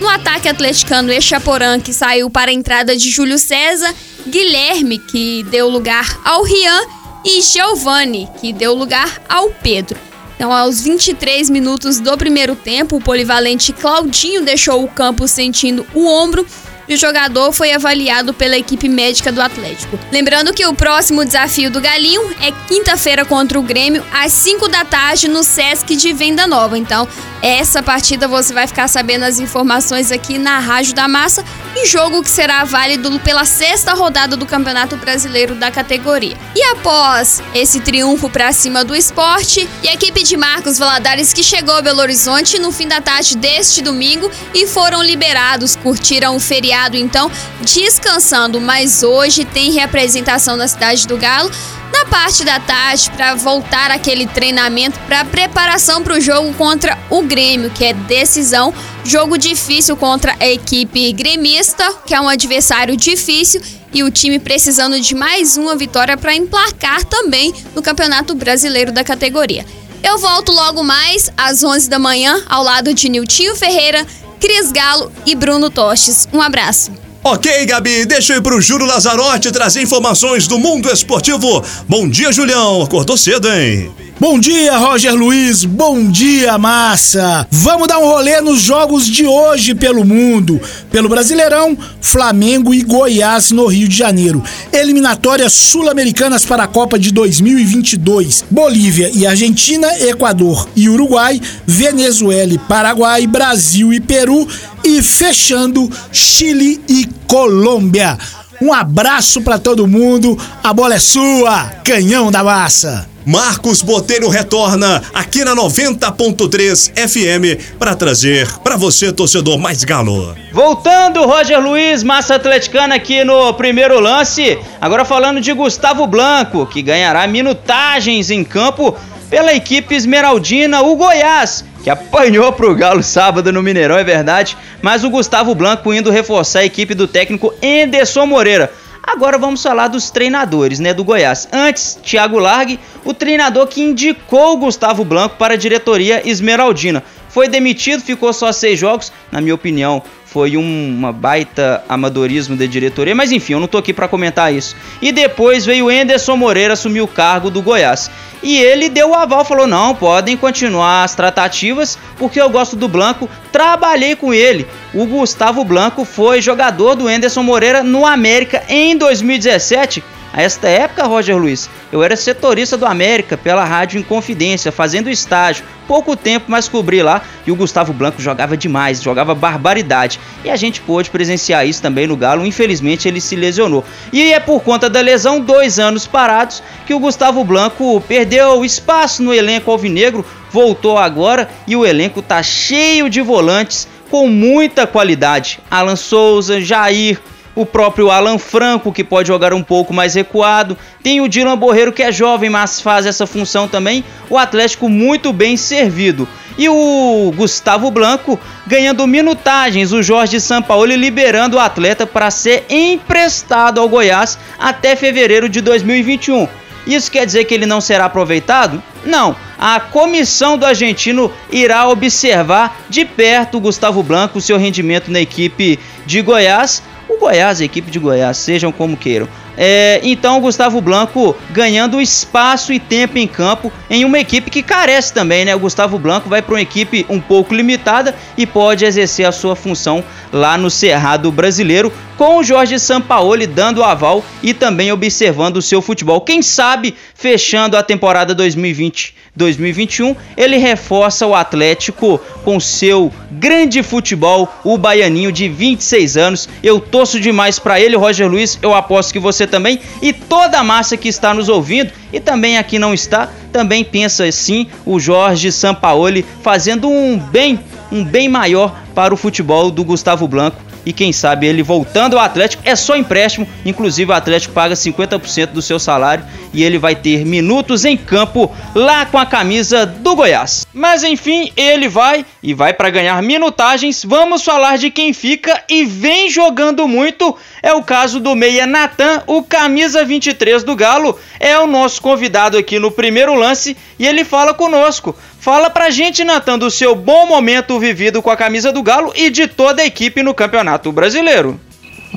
No 0.00 0.08
ataque 0.08 0.48
atleticano, 0.48 1.12
Echaporã, 1.12 1.80
que 1.80 1.92
saiu 1.92 2.28
para 2.28 2.50
a 2.50 2.54
entrada 2.54 2.96
de 2.96 3.10
Júlio 3.10 3.38
César, 3.38 3.94
Guilherme, 4.26 4.98
que 4.98 5.42
deu 5.44 5.68
lugar 5.68 6.20
ao 6.24 6.42
Rian, 6.42 6.80
e 7.24 7.40
Giovanni, 7.42 8.28
que 8.40 8.52
deu 8.52 8.74
lugar 8.74 9.20
ao 9.28 9.50
Pedro. 9.50 9.98
Então, 10.36 10.52
aos 10.52 10.82
23 10.82 11.48
minutos 11.48 11.98
do 11.98 12.16
primeiro 12.16 12.54
tempo, 12.54 12.96
o 12.96 13.00
polivalente 13.00 13.72
Claudinho 13.72 14.44
deixou 14.44 14.84
o 14.84 14.88
campo 14.88 15.26
sentindo 15.26 15.84
o 15.94 16.06
ombro 16.06 16.46
e 16.88 16.94
o 16.94 16.98
jogador 16.98 17.52
foi 17.52 17.72
avaliado 17.72 18.32
pela 18.32 18.56
equipe 18.56 18.88
médica 18.88 19.32
do 19.32 19.40
Atlético. 19.40 19.98
Lembrando 20.12 20.52
que 20.52 20.66
o 20.66 20.74
próximo 20.74 21.24
desafio 21.24 21.70
do 21.70 21.80
Galinho 21.80 22.22
é 22.40 22.52
quinta-feira 22.68 23.24
contra 23.24 23.58
o 23.58 23.62
Grêmio, 23.62 24.04
às 24.12 24.32
5 24.32 24.68
da 24.68 24.84
tarde, 24.84 25.28
no 25.28 25.42
Sesc 25.42 25.96
de 25.96 26.12
Venda 26.12 26.46
Nova. 26.46 26.78
Então, 26.78 27.08
essa 27.42 27.82
partida 27.82 28.28
você 28.28 28.52
vai 28.52 28.66
ficar 28.66 28.88
sabendo 28.88 29.24
as 29.24 29.38
informações 29.38 30.12
aqui 30.12 30.38
na 30.38 30.58
Rádio 30.58 30.94
da 30.94 31.08
Massa 31.08 31.44
e 31.74 31.86
jogo 31.86 32.22
que 32.22 32.30
será 32.30 32.64
válido 32.64 33.18
pela 33.20 33.44
sexta 33.44 33.92
rodada 33.92 34.36
do 34.36 34.46
Campeonato 34.46 34.96
Brasileiro 34.96 35.54
da 35.54 35.70
categoria. 35.70 36.36
E 36.54 36.62
após 36.62 37.42
esse 37.54 37.80
triunfo 37.80 38.30
para 38.30 38.52
cima 38.52 38.84
do 38.84 38.94
esporte, 38.94 39.68
e 39.82 39.88
a 39.88 39.94
equipe 39.94 40.22
de 40.22 40.36
Marcos 40.36 40.78
Valadares 40.78 41.32
que 41.32 41.42
chegou 41.42 41.74
a 41.74 41.82
Belo 41.82 42.00
Horizonte 42.00 42.58
no 42.58 42.72
fim 42.72 42.88
da 42.88 43.00
tarde 43.00 43.36
deste 43.36 43.82
domingo 43.82 44.30
e 44.54 44.66
foram 44.66 45.02
liberados, 45.02 45.76
curtiram 45.76 46.36
o 46.36 46.40
feriado 46.40 46.75
então, 46.94 47.30
descansando, 47.62 48.60
mas 48.60 49.02
hoje 49.02 49.44
tem 49.44 49.72
representação 49.72 50.56
na 50.56 50.68
cidade 50.68 51.06
do 51.06 51.16
Galo 51.16 51.50
na 51.92 52.04
parte 52.06 52.44
da 52.44 52.60
tarde 52.60 53.10
para 53.12 53.34
voltar 53.34 53.90
aquele 53.90 54.26
treinamento 54.26 54.98
para 55.06 55.24
preparação 55.24 56.02
para 56.02 56.14
o 56.14 56.20
jogo 56.20 56.52
contra 56.54 56.98
o 57.08 57.22
Grêmio, 57.22 57.70
que 57.70 57.84
é 57.84 57.94
decisão, 57.94 58.74
jogo 59.04 59.38
difícil 59.38 59.96
contra 59.96 60.34
a 60.38 60.46
equipe 60.46 61.12
gremista, 61.12 61.90
que 62.04 62.14
é 62.14 62.20
um 62.20 62.28
adversário 62.28 62.96
difícil 62.96 63.62
e 63.94 64.02
o 64.02 64.10
time 64.10 64.38
precisando 64.38 65.00
de 65.00 65.14
mais 65.14 65.56
uma 65.56 65.74
vitória 65.74 66.16
para 66.16 66.34
emplacar 66.34 67.04
também 67.04 67.54
no 67.74 67.80
Campeonato 67.80 68.34
Brasileiro 68.34 68.92
da 68.92 69.02
categoria. 69.02 69.64
Eu 70.02 70.18
volto 70.18 70.52
logo 70.52 70.84
mais 70.84 71.30
às 71.36 71.64
11 71.64 71.88
da 71.88 71.98
manhã 71.98 72.42
ao 72.46 72.62
lado 72.62 72.92
de 72.92 73.08
Niltinho 73.08 73.56
Ferreira, 73.56 74.06
Cris 74.40 74.72
Galo 74.72 75.12
e 75.24 75.34
Bruno 75.34 75.70
Tostes. 75.70 76.28
Um 76.32 76.40
abraço. 76.40 76.92
Ok, 77.22 77.66
Gabi, 77.66 78.04
deixa 78.06 78.34
eu 78.34 78.38
ir 78.38 78.40
pro 78.40 78.60
Júlio 78.60 78.86
Lazarotti 78.86 79.50
trazer 79.50 79.82
informações 79.82 80.46
do 80.46 80.58
mundo 80.58 80.88
esportivo. 80.88 81.64
Bom 81.88 82.08
dia, 82.08 82.30
Julião. 82.30 82.82
Acordou 82.82 83.16
cedo, 83.16 83.48
hein? 83.52 83.92
Bom 84.18 84.40
dia, 84.40 84.78
Roger 84.78 85.14
Luiz. 85.14 85.66
Bom 85.66 86.10
dia, 86.10 86.56
massa. 86.56 87.46
Vamos 87.50 87.86
dar 87.86 87.98
um 87.98 88.06
rolê 88.06 88.40
nos 88.40 88.62
jogos 88.62 89.06
de 89.06 89.26
hoje 89.26 89.74
pelo 89.74 90.06
mundo. 90.06 90.58
Pelo 90.90 91.06
Brasileirão, 91.06 91.76
Flamengo 92.00 92.72
e 92.72 92.80
Goiás 92.80 93.50
no 93.50 93.66
Rio 93.66 93.86
de 93.86 93.94
Janeiro. 93.94 94.42
Eliminatórias 94.72 95.52
sul-americanas 95.52 96.46
para 96.46 96.62
a 96.62 96.66
Copa 96.66 96.98
de 96.98 97.12
2022. 97.12 98.42
Bolívia 98.50 99.10
e 99.12 99.26
Argentina, 99.26 99.86
Equador 100.00 100.66
e 100.74 100.88
Uruguai, 100.88 101.38
Venezuela 101.66 102.54
e 102.54 102.58
Paraguai, 102.58 103.26
Brasil 103.26 103.92
e 103.92 104.00
Peru 104.00 104.48
e 104.82 105.02
fechando 105.02 105.90
Chile 106.10 106.80
e 106.88 107.06
Colômbia. 107.26 108.16
Um 108.60 108.72
abraço 108.72 109.42
para 109.42 109.58
todo 109.58 109.86
mundo. 109.86 110.38
A 110.62 110.72
bola 110.72 110.94
é 110.94 110.98
sua, 110.98 111.64
canhão 111.84 112.30
da 112.30 112.42
massa. 112.42 113.06
Marcos 113.26 113.82
Botelho 113.82 114.28
retorna 114.28 115.02
aqui 115.12 115.44
na 115.44 115.54
90.3 115.54 116.92
FM 116.94 117.76
para 117.76 117.96
trazer 117.96 118.48
para 118.58 118.76
você, 118.76 119.12
torcedor 119.12 119.58
mais 119.58 119.82
galo. 119.82 120.32
Voltando, 120.52 121.26
Roger 121.26 121.60
Luiz, 121.60 122.04
massa 122.04 122.36
atleticana 122.36 122.94
aqui 122.94 123.24
no 123.24 123.52
primeiro 123.54 123.98
lance. 123.98 124.56
Agora 124.80 125.04
falando 125.04 125.40
de 125.40 125.52
Gustavo 125.52 126.06
Blanco, 126.06 126.66
que 126.66 126.80
ganhará 126.80 127.26
minutagens 127.26 128.30
em 128.30 128.44
campo 128.44 128.96
pela 129.28 129.52
equipe 129.52 129.96
esmeraldina, 129.96 130.82
o 130.82 130.94
Goiás, 130.94 131.64
que 131.86 131.90
apanhou 131.90 132.52
pro 132.52 132.74
Galo 132.74 133.00
sábado 133.00 133.52
no 133.52 133.62
Mineirão, 133.62 133.96
é 133.96 134.02
verdade, 134.02 134.58
mas 134.82 135.04
o 135.04 135.08
Gustavo 135.08 135.54
Blanco 135.54 135.94
indo 135.94 136.10
reforçar 136.10 136.58
a 136.58 136.64
equipe 136.64 136.94
do 136.96 137.06
técnico 137.06 137.54
Enderson 137.62 138.26
Moreira. 138.26 138.72
Agora 139.00 139.38
vamos 139.38 139.62
falar 139.62 139.86
dos 139.86 140.10
treinadores, 140.10 140.80
né, 140.80 140.92
do 140.92 141.04
Goiás. 141.04 141.46
Antes, 141.52 141.96
Thiago 142.02 142.40
Largue, 142.40 142.80
o 143.04 143.14
treinador 143.14 143.68
que 143.68 143.80
indicou 143.80 144.54
o 144.54 144.56
Gustavo 144.56 145.04
Blanco 145.04 145.36
para 145.36 145.54
a 145.54 145.56
diretoria 145.56 146.28
esmeraldina. 146.28 147.04
Foi 147.28 147.46
demitido, 147.46 148.02
ficou 148.02 148.32
só 148.32 148.50
seis 148.50 148.80
jogos. 148.80 149.12
Na 149.30 149.40
minha 149.40 149.54
opinião, 149.54 150.02
foi 150.36 150.54
um, 150.54 150.94
uma 150.98 151.14
baita 151.14 151.82
amadorismo 151.88 152.54
da 152.58 152.66
diretoria, 152.66 153.14
mas 153.14 153.32
enfim, 153.32 153.54
eu 153.54 153.60
não 153.60 153.66
tô 153.66 153.78
aqui 153.78 153.90
para 153.90 154.06
comentar 154.06 154.52
isso. 154.52 154.76
E 155.00 155.10
depois 155.10 155.64
veio 155.64 155.86
o 155.86 155.90
Enderson 155.90 156.36
Moreira 156.36 156.74
assumir 156.74 157.00
o 157.00 157.08
cargo 157.08 157.48
do 157.48 157.62
Goiás. 157.62 158.10
E 158.42 158.58
ele 158.58 158.90
deu 158.90 159.12
o 159.12 159.14
aval, 159.14 159.46
falou: 159.46 159.66
não, 159.66 159.94
podem 159.94 160.36
continuar 160.36 161.04
as 161.04 161.14
tratativas, 161.14 161.98
porque 162.18 162.38
eu 162.38 162.50
gosto 162.50 162.76
do 162.76 162.86
Blanco, 162.86 163.30
trabalhei 163.50 164.14
com 164.14 164.34
ele. 164.34 164.66
O 164.92 165.06
Gustavo 165.06 165.64
Blanco 165.64 166.04
foi 166.04 166.42
jogador 166.42 166.96
do 166.96 167.08
Enderson 167.08 167.42
Moreira 167.42 167.82
no 167.82 168.04
América 168.04 168.62
em 168.68 168.94
2017 168.94 170.04
a 170.36 170.42
esta 170.42 170.68
época, 170.68 171.06
Roger 171.06 171.34
Luiz, 171.34 171.70
eu 171.90 172.04
era 172.04 172.14
setorista 172.14 172.76
do 172.76 172.84
América 172.84 173.38
pela 173.38 173.64
Rádio 173.64 173.98
Inconfidência, 173.98 174.70
fazendo 174.70 175.08
estágio. 175.08 175.64
Pouco 175.88 176.14
tempo, 176.14 176.44
mas 176.48 176.68
cobri 176.68 177.02
lá 177.02 177.22
e 177.46 177.50
o 177.50 177.56
Gustavo 177.56 177.94
Blanco 177.94 178.20
jogava 178.20 178.54
demais, 178.54 179.00
jogava 179.00 179.34
barbaridade. 179.34 180.20
E 180.44 180.50
a 180.50 180.56
gente 180.56 180.82
pôde 180.82 181.08
presenciar 181.08 181.66
isso 181.66 181.80
também 181.80 182.06
no 182.06 182.18
Galo. 182.18 182.44
Infelizmente, 182.44 183.08
ele 183.08 183.18
se 183.18 183.34
lesionou. 183.34 183.82
E 184.12 184.30
é 184.30 184.38
por 184.38 184.60
conta 184.60 184.90
da 184.90 185.00
lesão, 185.00 185.40
dois 185.40 185.78
anos 185.78 186.06
parados, 186.06 186.62
que 186.86 186.92
o 186.92 187.00
Gustavo 187.00 187.42
Blanco 187.42 187.98
perdeu 188.06 188.62
espaço 188.62 189.22
no 189.22 189.32
elenco 189.32 189.70
alvinegro. 189.70 190.22
Voltou 190.50 190.98
agora 190.98 191.48
e 191.66 191.74
o 191.74 191.86
elenco 191.86 192.20
tá 192.20 192.42
cheio 192.42 193.08
de 193.08 193.22
volantes 193.22 193.88
com 194.10 194.28
muita 194.28 194.86
qualidade. 194.86 195.60
Alan 195.70 195.96
Souza, 195.96 196.60
Jair, 196.60 197.18
o 197.56 197.64
próprio 197.64 198.10
Alan 198.10 198.38
Franco, 198.38 198.92
que 198.92 199.02
pode 199.02 199.28
jogar 199.28 199.54
um 199.54 199.62
pouco 199.62 199.92
mais 199.92 200.14
recuado, 200.14 200.76
tem 201.02 201.22
o 201.22 201.28
Dylan 201.28 201.56
Borreiro, 201.56 201.92
que 201.92 202.02
é 202.02 202.12
jovem, 202.12 202.50
mas 202.50 202.80
faz 202.80 203.06
essa 203.06 203.26
função 203.26 203.66
também, 203.66 204.04
o 204.28 204.36
Atlético 204.36 204.88
muito 204.88 205.32
bem 205.32 205.56
servido. 205.56 206.28
E 206.58 206.68
o 206.68 207.32
Gustavo 207.34 207.90
Blanco 207.90 208.38
ganhando 208.66 209.06
minutagens, 209.06 209.92
o 209.92 210.02
Jorge 210.02 210.40
Sampaoli 210.40 210.96
liberando 210.96 211.56
o 211.56 211.60
atleta 211.60 212.06
para 212.06 212.30
ser 212.30 212.64
emprestado 212.68 213.80
ao 213.80 213.88
Goiás 213.88 214.38
até 214.58 214.94
fevereiro 214.94 215.48
de 215.48 215.60
2021. 215.60 216.46
Isso 216.86 217.10
quer 217.10 217.26
dizer 217.26 217.44
que 217.44 217.52
ele 217.52 217.66
não 217.66 217.80
será 217.80 218.04
aproveitado? 218.04 218.80
Não. 219.04 219.34
A 219.58 219.80
comissão 219.80 220.56
do 220.56 220.64
argentino 220.64 221.32
irá 221.50 221.88
observar 221.88 222.80
de 222.88 223.04
perto 223.04 223.56
o 223.56 223.60
Gustavo 223.60 224.02
Blanco, 224.02 224.40
seu 224.40 224.56
rendimento 224.56 225.10
na 225.10 225.20
equipe 225.20 225.80
de 226.06 226.22
Goiás, 226.22 226.82
Goiás, 227.26 227.60
a 227.60 227.64
equipe 227.64 227.90
de 227.90 227.98
Goiás, 227.98 228.36
sejam 228.36 228.70
como 228.70 228.96
queiram. 228.96 229.28
É, 229.58 230.00
então 230.04 230.36
o 230.36 230.40
Gustavo 230.40 230.80
Blanco 230.80 231.34
ganhando 231.50 232.00
espaço 232.00 232.72
e 232.72 232.78
tempo 232.78 233.18
em 233.18 233.26
campo 233.26 233.72
em 233.90 234.04
uma 234.04 234.18
equipe 234.18 234.50
que 234.50 234.62
carece 234.62 235.12
também, 235.12 235.44
né? 235.44 235.54
O 235.56 235.58
Gustavo 235.58 235.98
Blanco 235.98 236.28
vai 236.28 236.40
para 236.40 236.54
uma 236.54 236.60
equipe 236.60 237.04
um 237.08 237.20
pouco 237.20 237.54
limitada 237.54 238.14
e 238.36 238.46
pode 238.46 238.84
exercer 238.84 239.26
a 239.26 239.32
sua 239.32 239.56
função 239.56 240.04
lá 240.32 240.56
no 240.56 240.70
Cerrado 240.70 241.32
Brasileiro, 241.32 241.92
com 242.16 242.38
o 242.38 242.44
Jorge 242.44 242.78
Sampaoli 242.78 243.46
dando 243.46 243.84
aval 243.84 244.24
e 244.42 244.54
também 244.54 244.90
observando 244.90 245.58
o 245.58 245.62
seu 245.62 245.82
futebol. 245.82 246.20
Quem 246.20 246.42
sabe, 246.42 246.94
fechando 247.14 247.76
a 247.76 247.82
temporada 247.82 248.34
2020-2021, 248.34 250.16
ele 250.36 250.56
reforça 250.56 251.26
o 251.26 251.34
Atlético 251.34 252.18
com 252.44 252.58
seu 252.58 253.12
grande 253.30 253.82
futebol, 253.82 254.52
o 254.64 254.78
baianinho 254.78 255.30
de 255.30 255.48
26 255.48 256.16
anos. 256.16 256.48
Eu 256.62 256.80
torço 256.80 257.20
demais 257.20 257.58
para 257.58 257.80
ele, 257.80 257.96
Roger 257.96 258.28
Luiz, 258.28 258.58
eu 258.62 258.74
aposto 258.74 259.12
que 259.12 259.18
você 259.18 259.46
também 259.46 259.80
e 260.00 260.12
toda 260.12 260.58
a 260.58 260.64
massa 260.64 260.96
que 260.96 261.08
está 261.08 261.34
nos 261.34 261.48
ouvindo 261.48 261.92
e 262.12 262.20
também 262.20 262.56
aqui 262.56 262.78
não 262.78 262.94
está, 262.94 263.28
também 263.52 263.84
pensa 263.84 264.24
assim, 264.24 264.66
o 264.84 264.98
Jorge 264.98 265.52
Sampaoli 265.52 266.24
fazendo 266.42 266.88
um 266.88 267.18
bem, 267.18 267.60
um 267.92 268.04
bem 268.04 268.28
maior 268.28 268.74
para 268.94 269.12
o 269.12 269.16
futebol 269.16 269.70
do 269.70 269.84
Gustavo 269.84 270.26
Blanco 270.26 270.65
e 270.86 270.92
quem 270.92 271.12
sabe 271.12 271.48
ele 271.48 271.64
voltando 271.64 272.16
ao 272.16 272.24
Atlético 272.24 272.62
é 272.64 272.76
só 272.76 272.96
empréstimo, 272.96 273.46
inclusive 273.64 274.12
o 274.12 274.14
Atlético 274.14 274.54
paga 274.54 274.76
50% 274.76 275.48
do 275.48 275.60
seu 275.60 275.80
salário 275.80 276.24
e 276.54 276.62
ele 276.62 276.78
vai 276.78 276.94
ter 276.94 277.26
minutos 277.26 277.84
em 277.84 277.96
campo 277.96 278.54
lá 278.72 279.04
com 279.04 279.18
a 279.18 279.26
camisa 279.26 279.84
do 279.84 280.14
Goiás. 280.14 280.66
Mas 280.72 281.02
enfim, 281.02 281.50
ele 281.56 281.88
vai 281.88 282.24
e 282.40 282.54
vai 282.54 282.72
para 282.72 282.88
ganhar 282.88 283.20
minutagens. 283.20 284.04
Vamos 284.04 284.44
falar 284.44 284.78
de 284.78 284.90
quem 284.90 285.12
fica 285.12 285.60
e 285.68 285.84
vem 285.84 286.30
jogando 286.30 286.86
muito. 286.86 287.36
É 287.62 287.74
o 287.74 287.82
caso 287.82 288.20
do 288.20 288.36
meia 288.36 288.66
Natan, 288.66 289.22
o 289.26 289.42
camisa 289.42 290.04
23 290.04 290.62
do 290.62 290.76
Galo, 290.76 291.18
é 291.40 291.58
o 291.58 291.66
nosso 291.66 292.00
convidado 292.00 292.56
aqui 292.56 292.78
no 292.78 292.92
primeiro 292.92 293.34
lance 293.34 293.76
e 293.98 294.06
ele 294.06 294.24
fala 294.24 294.54
conosco. 294.54 295.16
Fala 295.46 295.70
pra 295.70 295.90
gente, 295.90 296.24
Natan, 296.24 296.58
do 296.58 296.68
seu 296.68 296.92
bom 296.92 297.24
momento 297.24 297.78
vivido 297.78 298.20
com 298.20 298.28
a 298.28 298.36
camisa 298.36 298.72
do 298.72 298.82
Galo 298.82 299.12
e 299.14 299.30
de 299.30 299.46
toda 299.46 299.80
a 299.80 299.86
equipe 299.86 300.20
no 300.20 300.34
Campeonato 300.34 300.90
Brasileiro. 300.90 301.60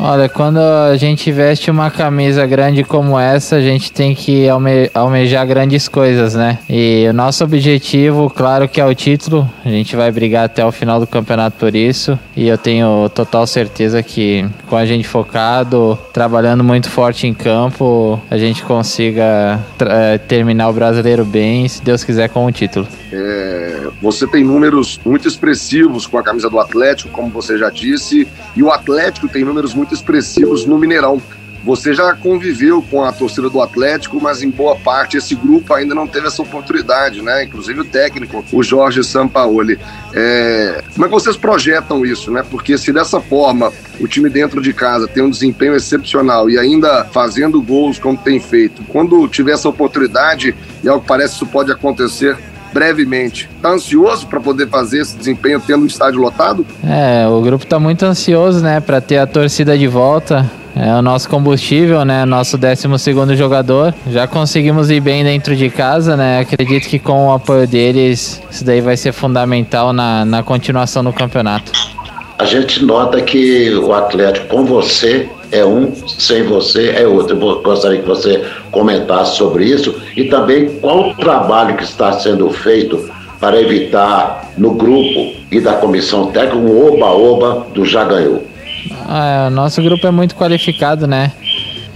Olha, 0.01 0.29
quando 0.29 0.59
a 0.59 0.95
gente 0.95 1.29
veste 1.29 1.69
uma 1.69 1.91
camisa 1.91 2.45
grande 2.45 2.85
como 2.85 3.19
essa, 3.19 3.57
a 3.57 3.61
gente 3.61 3.91
tem 3.91 4.15
que 4.15 4.47
alme 4.47 4.89
almejar 4.93 5.45
grandes 5.45 5.89
coisas, 5.89 6.35
né? 6.35 6.57
E 6.69 7.05
o 7.09 7.13
nosso 7.13 7.43
objetivo, 7.43 8.29
claro 8.29 8.69
que 8.69 8.79
é 8.79 8.85
o 8.85 8.95
título. 8.95 9.49
A 9.65 9.67
gente 9.67 9.97
vai 9.97 10.09
brigar 10.09 10.45
até 10.45 10.65
o 10.65 10.71
final 10.71 11.01
do 11.01 11.05
campeonato 11.05 11.57
por 11.57 11.75
isso. 11.75 12.17
E 12.33 12.47
eu 12.47 12.57
tenho 12.57 13.09
total 13.09 13.45
certeza 13.45 14.01
que 14.01 14.45
com 14.67 14.77
a 14.77 14.85
gente 14.85 15.05
focado, 15.05 15.99
trabalhando 16.13 16.63
muito 16.63 16.89
forte 16.89 17.27
em 17.27 17.33
campo, 17.33 18.21
a 18.31 18.37
gente 18.37 18.63
consiga 18.63 19.59
eh, 19.81 20.17
terminar 20.17 20.69
o 20.69 20.73
brasileiro 20.73 21.25
bem, 21.25 21.67
se 21.67 21.83
Deus 21.83 22.05
quiser, 22.05 22.29
com 22.29 22.45
o 22.45 22.51
título. 22.53 22.87
É, 23.11 23.87
você 24.01 24.27
tem 24.27 24.43
números 24.43 24.99
muito 25.03 25.27
expressivos 25.27 26.05
com 26.05 26.17
a 26.17 26.23
camisa 26.23 26.49
do 26.49 26.59
Atlético, 26.59 27.09
como 27.09 27.29
você 27.29 27.57
já 27.57 27.69
disse, 27.69 28.27
e 28.55 28.63
o 28.63 28.71
Atlético 28.71 29.27
tem 29.27 29.43
números 29.43 29.73
muito 29.73 29.88
expressivos 29.93 30.65
no 30.65 30.77
Mineirão. 30.77 31.21
Você 31.63 31.93
já 31.93 32.13
conviveu 32.13 32.81
com 32.81 33.03
a 33.03 33.11
torcida 33.11 33.49
do 33.49 33.61
Atlético, 33.61 34.19
mas 34.21 34.41
em 34.41 34.49
boa 34.49 34.77
parte 34.77 35.17
esse 35.17 35.35
grupo 35.35 35.73
ainda 35.73 35.93
não 35.93 36.07
teve 36.07 36.27
essa 36.27 36.41
oportunidade, 36.41 37.21
né? 37.21 37.43
Inclusive 37.43 37.81
o 37.81 37.85
técnico, 37.85 38.45
o 38.51 38.63
Jorge 38.63 39.03
Sampaoli. 39.03 39.77
É... 40.13 40.81
Como 40.93 41.05
é 41.05 41.09
que 41.09 41.13
vocês 41.13 41.35
projetam 41.35 42.05
isso, 42.05 42.31
né? 42.31 42.45
Porque 42.49 42.77
se 42.77 42.93
dessa 42.93 43.19
forma 43.19 43.73
o 43.99 44.07
time 44.07 44.29
dentro 44.29 44.61
de 44.61 44.73
casa 44.73 45.07
tem 45.07 45.21
um 45.21 45.29
desempenho 45.29 45.75
excepcional 45.75 46.49
e 46.49 46.57
ainda 46.57 47.03
fazendo 47.05 47.61
gols 47.61 47.99
como 47.99 48.17
tem 48.17 48.39
feito, 48.39 48.81
quando 48.87 49.27
tiver 49.27 49.51
essa 49.51 49.67
oportunidade, 49.67 50.55
e 50.81 50.87
ao 50.87 51.01
que 51.01 51.07
parece 51.07 51.35
isso 51.35 51.45
pode 51.45 51.71
acontecer 51.71 52.37
brevemente. 52.73 53.49
Tá 53.61 53.69
ansioso 53.69 54.27
para 54.27 54.39
poder 54.39 54.67
fazer 54.67 55.01
esse 55.01 55.17
desempenho 55.17 55.61
tendo 55.65 55.83
o 55.83 55.87
estádio 55.87 56.19
lotado? 56.19 56.65
É, 56.83 57.27
o 57.27 57.41
grupo 57.41 57.65
tá 57.65 57.79
muito 57.79 58.03
ansioso, 58.05 58.61
né, 58.61 58.79
para 58.79 59.01
ter 59.01 59.17
a 59.17 59.27
torcida 59.27 59.77
de 59.77 59.87
volta. 59.87 60.49
É 60.75 60.93
o 60.95 61.01
nosso 61.01 61.27
combustível, 61.27 62.05
né? 62.05 62.23
Nosso 62.23 62.57
12 62.57 62.87
segundo 62.99 63.35
jogador. 63.35 63.93
Já 64.09 64.27
conseguimos 64.27 64.89
ir 64.89 65.01
bem 65.01 65.23
dentro 65.23 65.53
de 65.55 65.69
casa, 65.69 66.15
né? 66.15 66.39
Acredito 66.39 66.87
que 66.87 66.97
com 66.97 67.27
o 67.27 67.33
apoio 67.33 67.67
deles, 67.67 68.41
isso 68.49 68.63
daí 68.63 68.79
vai 68.79 68.95
ser 68.95 69.11
fundamental 69.11 69.91
na, 69.91 70.23
na 70.23 70.41
continuação 70.41 71.03
do 71.03 71.11
campeonato. 71.11 71.71
A 72.37 72.45
gente 72.45 72.85
nota 72.85 73.19
que 73.19 73.73
o 73.75 73.91
Atlético 73.91 74.47
com 74.47 74.63
você 74.63 75.27
é 75.51 75.65
um, 75.65 75.93
sem 76.07 76.43
você 76.43 76.91
é 76.91 77.07
outro. 77.07 77.37
Eu 77.37 77.61
gostaria 77.61 77.99
que 77.99 78.07
você 78.07 78.45
comentasse 78.71 79.37
sobre 79.37 79.65
isso 79.65 79.95
e 80.15 80.25
também 80.25 80.69
qual 80.79 81.09
o 81.09 81.15
trabalho 81.15 81.75
que 81.75 81.83
está 81.83 82.13
sendo 82.13 82.49
feito 82.51 83.09
para 83.39 83.59
evitar 83.59 84.51
no 84.57 84.73
grupo 84.73 85.33
e 85.51 85.59
da 85.59 85.73
comissão 85.73 86.27
técnica 86.27 86.57
um 86.57 86.93
oba-oba 86.93 87.67
do 87.73 87.85
já 87.85 88.03
ganhou. 88.03 88.43
Ah, 89.07 89.47
é, 89.47 89.49
nosso 89.49 89.81
grupo 89.81 90.05
é 90.05 90.11
muito 90.11 90.35
qualificado, 90.35 91.07
né? 91.07 91.31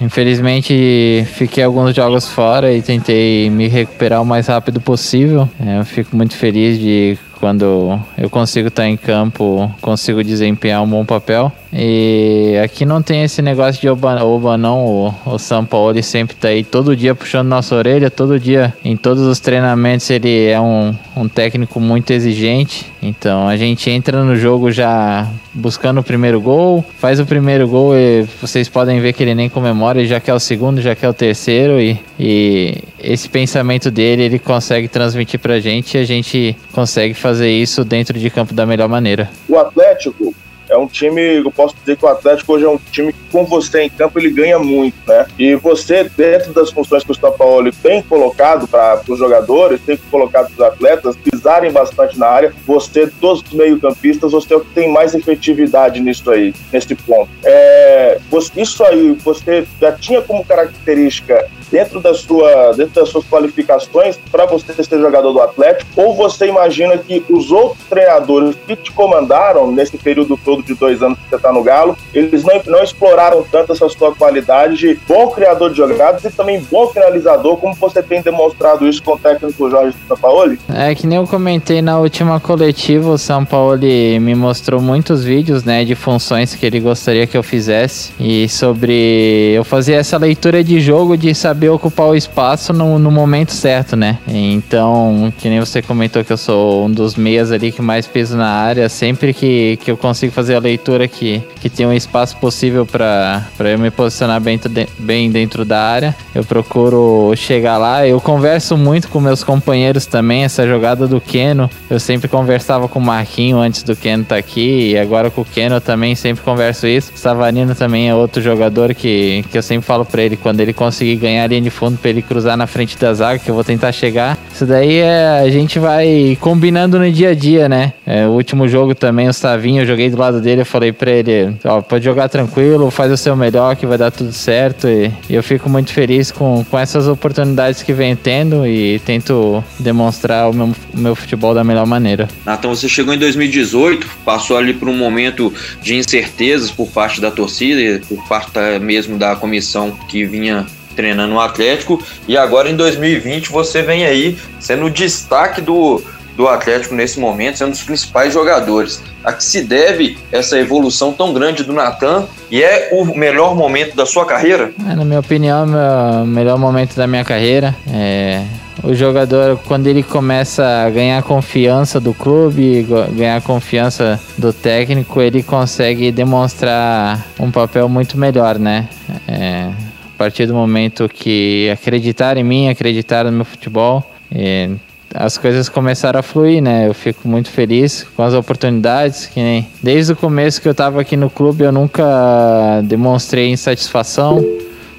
Infelizmente 0.02 1.26
fiquei 1.34 1.64
alguns 1.64 1.96
jogos 1.96 2.28
fora 2.28 2.74
e 2.74 2.82
tentei 2.82 3.50
me 3.50 3.68
recuperar 3.68 4.22
o 4.22 4.26
mais 4.26 4.48
rápido 4.48 4.82
possível. 4.82 5.48
É, 5.66 5.80
eu 5.80 5.86
fico 5.86 6.16
muito 6.16 6.36
feliz 6.36 6.80
de 6.80 7.18
quando 7.40 8.00
eu 8.18 8.30
consigo 8.30 8.70
estar 8.70 8.88
em 8.88 8.98
campo, 8.98 9.70
consigo 9.82 10.24
desempenhar 10.24 10.82
um 10.82 10.88
bom 10.88 11.06
papel. 11.06 11.52
E 11.76 12.60
aqui 12.64 12.86
não 12.86 13.02
tem 13.02 13.24
esse 13.24 13.42
negócio 13.42 13.82
de 13.82 13.90
oba, 13.90 14.24
oba 14.24 14.58
não. 14.58 14.86
O, 14.86 15.16
o 15.26 15.40
São 15.40 15.66
Paulo 15.66 15.92
ele 15.92 16.04
sempre 16.04 16.36
tá 16.36 16.50
aí 16.50 16.64
todo 16.64 16.96
dia 16.96 17.16
puxando 17.16 17.48
nossa 17.48 17.76
orelha, 17.76 18.12
todo 18.12 18.40
dia 18.40 18.74
em 18.86 18.96
todos 18.96 19.24
os 19.24 19.40
treinamentos 19.40 20.08
ele 20.10 20.48
é 20.48 20.62
um, 20.62 20.96
um 21.18 21.28
técnico 21.28 21.80
muito 21.80 22.12
exigente. 22.12 22.86
Então 23.02 23.48
a 23.48 23.58
gente 23.58 23.90
entra 23.90 24.24
no 24.24 24.36
jogo 24.36 24.72
já 24.72 25.28
buscando 25.52 26.00
o 26.00 26.04
primeiro 26.04 26.40
gol, 26.40 26.86
faz 27.00 27.20
o 27.20 27.26
primeiro 27.26 27.68
gol 27.68 27.96
e 27.96 28.24
vocês 28.40 28.70
podem 28.70 29.00
ver 29.00 29.14
que 29.14 29.24
ele 29.24 29.34
nem 29.34 29.50
comemora, 29.50 30.00
ele 30.00 30.08
já 30.08 30.20
quer 30.20 30.34
o 30.34 30.40
segundo, 30.40 30.80
já 30.80 30.96
quer 30.96 31.10
o 31.10 31.14
terceiro 31.14 31.82
e, 31.82 32.00
e 32.20 32.78
esse 33.00 33.28
pensamento 33.28 33.90
dele 33.90 34.24
ele 34.24 34.40
consegue 34.40 34.88
transmitir 34.88 35.40
pra 35.40 35.60
gente 35.60 35.98
e 35.98 36.00
a 36.00 36.06
gente 36.06 36.56
consegue 36.72 37.16
fazer 37.16 37.50
isso 37.50 37.84
dentro 37.84 38.18
de 38.18 38.30
campo 38.30 38.54
da 38.54 38.66
melhor 38.66 38.88
maneira. 38.88 39.30
O 39.50 39.58
Atlético 39.58 40.34
é 40.74 40.78
um 40.78 40.88
time, 40.88 41.38
eu 41.38 41.52
posso 41.52 41.76
dizer 41.76 41.96
que 41.96 42.04
o 42.04 42.08
Atlético 42.08 42.54
hoje 42.54 42.66
é 42.66 42.70
um 42.70 42.78
time 42.92 43.14
que 43.14 43.20
com 43.32 43.46
você 43.46 43.84
em 43.84 43.90
campo 43.90 44.20
ele 44.20 44.32
ganha 44.32 44.58
muito, 44.58 44.96
né? 45.08 45.26
E 45.38 45.56
você, 45.56 46.04
dentro 46.04 46.52
das 46.52 46.72
funções 46.72 47.04
que 47.04 47.12
o 47.12 47.16
São 47.16 47.32
Paulo 47.32 47.72
tem 47.72 48.02
colocado 48.02 48.68
para 48.68 49.02
os 49.08 49.20
jogadores, 49.20 49.80
tem 49.82 49.98
colocado 50.10 50.52
para 50.54 50.54
os 50.54 50.74
atletas 50.74 51.16
pisarem 51.16 51.72
bastante 51.72 52.18
na 52.18 52.28
área, 52.28 52.54
você, 52.66 53.06
dos 53.06 53.44
meio-campistas, 53.52 54.32
você 54.32 54.54
é 54.54 54.58
o 54.58 54.62
que 54.62 54.74
tem 54.74 54.92
mais 54.92 55.14
efetividade 55.14 56.00
nisso 56.00 56.30
aí, 56.32 56.54
nesse 56.72 56.96
ponto. 56.96 57.30
É, 57.44 58.18
isso 58.58 58.84
aí, 58.84 59.18
você 59.24 59.66
já 59.80 59.92
tinha 59.92 60.22
como 60.22 60.44
característica 60.44 61.48
dentro, 61.74 62.00
da 62.00 62.14
sua, 62.14 62.72
dentro 62.78 63.02
das 63.02 63.10
suas 63.10 63.26
qualificações 63.26 64.16
para 64.32 64.46
você 64.46 64.72
ser 64.84 65.00
jogador 65.00 65.34
do 65.34 65.42
Atlético? 65.42 65.90
Ou 65.96 66.14
você 66.14 66.46
imagina 66.46 66.96
que 67.00 67.26
os 67.28 67.52
outros 67.52 67.84
treinadores 67.90 68.56
que 68.68 68.76
te 68.76 68.92
comandaram 68.92 69.72
nesse 69.72 69.98
período 69.98 70.38
todo 70.38 70.62
de 70.62 70.76
dois 70.76 71.02
anos 71.02 71.18
que 71.18 71.30
você 71.30 71.36
está 71.36 71.52
no 71.52 71.64
Galo, 71.64 71.98
eles 72.14 72.44
não, 72.44 72.62
não 72.68 72.84
exploraram 72.84 73.44
tanto 73.52 73.72
essa 73.72 73.90
sua 73.90 74.14
qualidade 74.14 74.78
de 74.78 75.00
bom 75.08 75.32
criador 75.32 75.72
de 75.72 75.78
jogadas 75.78 76.24
e 76.24 76.30
também 76.30 76.64
bom 76.70 76.88
finalizador, 76.90 77.58
como 77.58 77.74
você 77.74 78.04
tem 78.04 78.22
demonstrado 78.22 78.88
isso 78.88 79.02
com 79.02 79.14
o 79.14 79.20
técnico 79.20 79.70
Jorge 79.70 79.98
Sampaoli? 80.08 80.60
É 80.72 80.94
que 80.94 81.08
nem 81.08 81.18
eu 81.18 81.26
comentei 81.26 81.82
na 81.82 81.98
última 81.98 82.40
coletiva, 82.40 83.10
o 83.10 83.18
Sampaoli 83.18 84.20
me 84.20 84.36
mostrou 84.36 84.80
muitos 84.80 85.24
vídeos 85.24 85.64
né, 85.64 85.84
de 85.84 85.96
funções 85.96 86.54
que 86.54 86.66
ele 86.66 86.80
gostaria 86.80 87.26
que 87.26 87.36
eu 87.36 87.42
fizesse 87.42 88.14
e 88.20 88.48
sobre 88.48 89.54
eu 89.56 89.64
fazer 89.64 89.94
essa 89.94 90.18
leitura 90.18 90.64
de 90.64 90.80
jogo 90.80 91.18
de 91.18 91.34
saber 91.34 91.63
saber 91.64 91.70
ocupar 91.70 92.08
o 92.08 92.16
espaço 92.16 92.74
no, 92.74 93.00
no 93.00 93.10
momento 93.10 93.52
certo, 93.54 93.96
né? 93.96 94.20
Então, 94.28 95.32
que 95.38 95.48
nem 95.48 95.60
você 95.60 95.82
comentou 95.82 96.24
que 96.24 96.34
eu 96.34 96.38
sou 96.38 96.86
um 96.86 96.92
dos 96.92 97.16
meias 97.16 97.52
ali 97.52 97.72
que 97.72 97.82
mais 97.82 98.06
peso 98.06 98.36
na 98.36 98.50
área, 98.50 98.90
sempre 98.90 99.34
que, 99.34 99.78
que 99.78 99.90
eu 99.90 99.96
consigo 99.96 100.34
fazer 100.34 100.56
a 100.56 100.60
leitura 100.60 101.08
que, 101.08 101.42
que 101.64 101.70
tem 101.70 101.86
um 101.86 101.94
espaço 101.94 102.36
possível 102.36 102.86
para 102.86 103.42
eu 103.60 103.80
me 103.80 103.90
posicionar 103.90 104.42
bem, 104.42 104.60
bem 105.00 105.32
dentro 105.32 105.64
da 105.64 105.80
área, 105.80 106.14
eu 106.36 106.44
procuro 106.44 107.32
chegar 107.38 107.78
lá. 107.78 108.06
Eu 108.06 108.20
converso 108.20 108.76
muito 108.76 109.08
com 109.08 109.22
meus 109.22 109.46
companheiros 109.46 110.06
também, 110.06 110.44
essa 110.44 110.68
jogada 110.68 111.08
do 111.08 111.22
Keno, 111.22 111.70
eu 111.90 112.02
sempre 112.02 112.28
conversava 112.28 112.90
com 112.90 113.00
o 113.00 113.02
Marquinho 113.02 113.60
antes 113.60 113.82
do 113.82 113.96
Keno 113.96 114.24
estar 114.24 114.36
tá 114.36 114.40
aqui, 114.40 114.92
e 114.92 114.98
agora 114.98 115.32
com 115.32 115.40
o 115.40 115.46
Keno 115.46 115.76
eu 115.76 115.82
também 115.82 116.16
sempre 116.16 116.44
converso 116.44 116.86
isso. 116.86 117.14
Savarino 117.16 117.74
também 117.74 118.10
é 118.10 118.14
outro 118.14 118.42
jogador 118.42 118.94
que, 118.94 119.46
que 119.50 119.58
eu 119.58 119.64
sempre 119.64 119.86
falo 119.86 120.04
para 120.04 120.22
ele, 120.22 120.36
quando 120.36 120.60
ele 120.60 120.74
conseguir 120.74 121.16
ganhar 121.16 121.48
linha 121.48 121.62
de 121.62 121.70
fundo 121.70 121.98
para 121.98 122.10
ele 122.10 122.22
cruzar 122.22 122.58
na 122.58 122.68
frente 122.68 122.98
da 122.98 123.14
zaga, 123.14 123.40
que 123.40 123.50
eu 123.50 123.56
vou 123.56 123.64
tentar 123.64 123.94
chegar. 123.94 124.38
Isso 124.54 124.66
daí 124.66 124.98
é, 124.98 125.40
a 125.40 125.50
gente 125.50 125.80
vai 125.80 126.38
combinando 126.42 127.00
no 127.00 127.10
dia 127.10 127.30
a 127.30 127.34
dia, 127.34 127.70
né? 127.70 127.94
É, 128.06 128.28
o 128.28 128.32
último 128.32 128.68
jogo 128.68 128.94
também, 128.94 129.30
o 129.30 129.34
Savinho, 129.34 129.84
eu 129.84 129.86
joguei 129.86 130.10
do 130.10 130.18
lado 130.18 130.42
dele, 130.42 130.62
eu 130.62 130.66
falei 130.66 130.92
para 130.92 131.10
ele, 131.10 131.53
ó, 131.64 131.82
pode 131.82 132.06
jogar 132.06 132.30
tranquilo, 132.30 132.90
faz 132.92 133.12
o 133.12 133.18
seu 133.18 133.36
melhor 133.36 133.76
que 133.76 133.86
vai 133.86 133.98
dar 133.98 134.12
tudo 134.12 134.32
certo. 134.32 134.88
E, 134.88 135.12
e 135.30 135.36
eu 135.36 135.44
fico 135.44 135.70
muito 135.70 135.92
feliz 135.94 136.32
com, 136.32 136.66
com 136.70 136.78
essas 136.78 137.08
oportunidades 137.08 137.84
que 137.84 137.94
vem 137.94 138.16
tendo 138.16 138.66
e 138.66 139.00
tento 139.00 139.64
demonstrar 139.80 140.50
o 140.50 140.54
meu, 140.54 140.72
o 140.94 140.98
meu 140.98 141.16
futebol 141.16 141.54
da 141.54 141.64
melhor 141.64 141.86
maneira. 141.86 142.28
Natão, 142.46 142.76
você 142.76 142.88
chegou 142.88 143.14
em 143.14 143.18
2018, 143.18 144.08
passou 144.26 144.58
ali 144.58 144.74
por 144.74 144.88
um 144.88 144.96
momento 144.96 145.54
de 145.82 145.96
incertezas 145.96 146.72
por 146.72 146.88
parte 146.90 147.20
da 147.20 147.32
torcida, 147.32 148.02
por 148.08 148.28
parte 148.28 148.52
mesmo 148.82 149.18
da 149.18 149.36
comissão 149.36 149.92
que 150.08 150.26
vinha 150.26 150.66
treinando 150.96 151.34
o 151.36 151.40
Atlético, 151.40 152.02
e 152.28 152.38
agora 152.38 152.70
em 152.70 152.76
2020 152.76 153.50
você 153.50 153.82
vem 153.82 154.06
aí 154.06 154.38
sendo 154.60 154.86
o 154.86 154.90
destaque 154.90 155.60
do, 155.60 156.04
do 156.36 156.48
Atlético 156.48 156.96
nesse 156.96 157.20
momento, 157.20 157.58
sendo 157.58 157.70
um 157.70 157.72
dos 157.72 157.84
principais 157.84 158.34
jogadores. 158.34 159.02
A 159.24 159.32
que 159.32 159.44
se 159.44 159.62
deve 159.62 160.18
essa 160.32 160.58
evolução 160.58 161.14
tão 161.14 161.34
grande 161.34 161.64
do 161.64 161.74
Natan 161.74 162.26
e 162.52 162.62
é 162.62 162.90
o 162.92 163.06
melhor 163.18 163.56
momento 163.56 163.96
da 163.96 164.06
sua 164.06 164.26
carreira? 164.26 164.74
É, 164.90 164.96
na 164.96 165.06
minha 165.06 165.20
opinião, 165.20 165.66
é 165.66 166.24
o 166.24 166.26
melhor 166.26 166.58
momento 166.58 166.96
da 166.96 167.08
minha 167.08 167.24
carreira. 167.24 167.76
É, 167.90 168.44
o 168.84 168.94
jogador, 168.94 169.58
quando 169.66 169.88
ele 169.88 170.04
começa 170.04 170.66
a 170.66 170.90
ganhar 170.90 171.24
confiança 171.24 172.02
do 172.02 172.14
clube, 172.14 172.86
ganhar 173.12 173.42
confiança 173.42 174.20
do 174.38 174.52
técnico, 174.52 175.22
ele 175.22 175.42
consegue 175.42 176.12
demonstrar 176.12 177.26
um 177.40 177.50
papel 177.50 177.88
muito 177.88 178.18
melhor, 178.18 178.60
né? 178.60 178.90
É, 179.26 179.70
a 180.14 180.18
partir 180.18 180.46
do 180.48 180.54
momento 180.54 181.08
que 181.08 181.70
acreditar 181.70 182.38
em 182.38 182.44
mim, 182.44 182.68
acreditar 182.68 183.24
no 183.24 183.32
meu 183.32 183.46
futebol, 183.46 184.04
é, 184.34 184.70
as 185.14 185.38
coisas 185.38 185.70
começaram 185.70 186.20
a 186.20 186.24
fluir, 186.24 186.62
né? 186.62 186.88
Eu 186.88 186.94
fico 186.94 187.28
muito 187.28 187.50
feliz 187.50 188.06
com 188.16 188.24
as 188.24 188.34
oportunidades, 188.34 189.28
que 189.28 189.40
nem 189.40 189.68
desde 189.82 190.14
o 190.14 190.16
começo 190.16 190.62
que 190.62 190.68
eu 190.68 190.72
estava 190.72 191.02
aqui 191.02 191.16
no 191.16 191.30
clube 191.30 191.64
eu 191.64 191.72
nunca 191.72 192.82
demonstrei 192.84 193.50
insatisfação. 193.50 194.44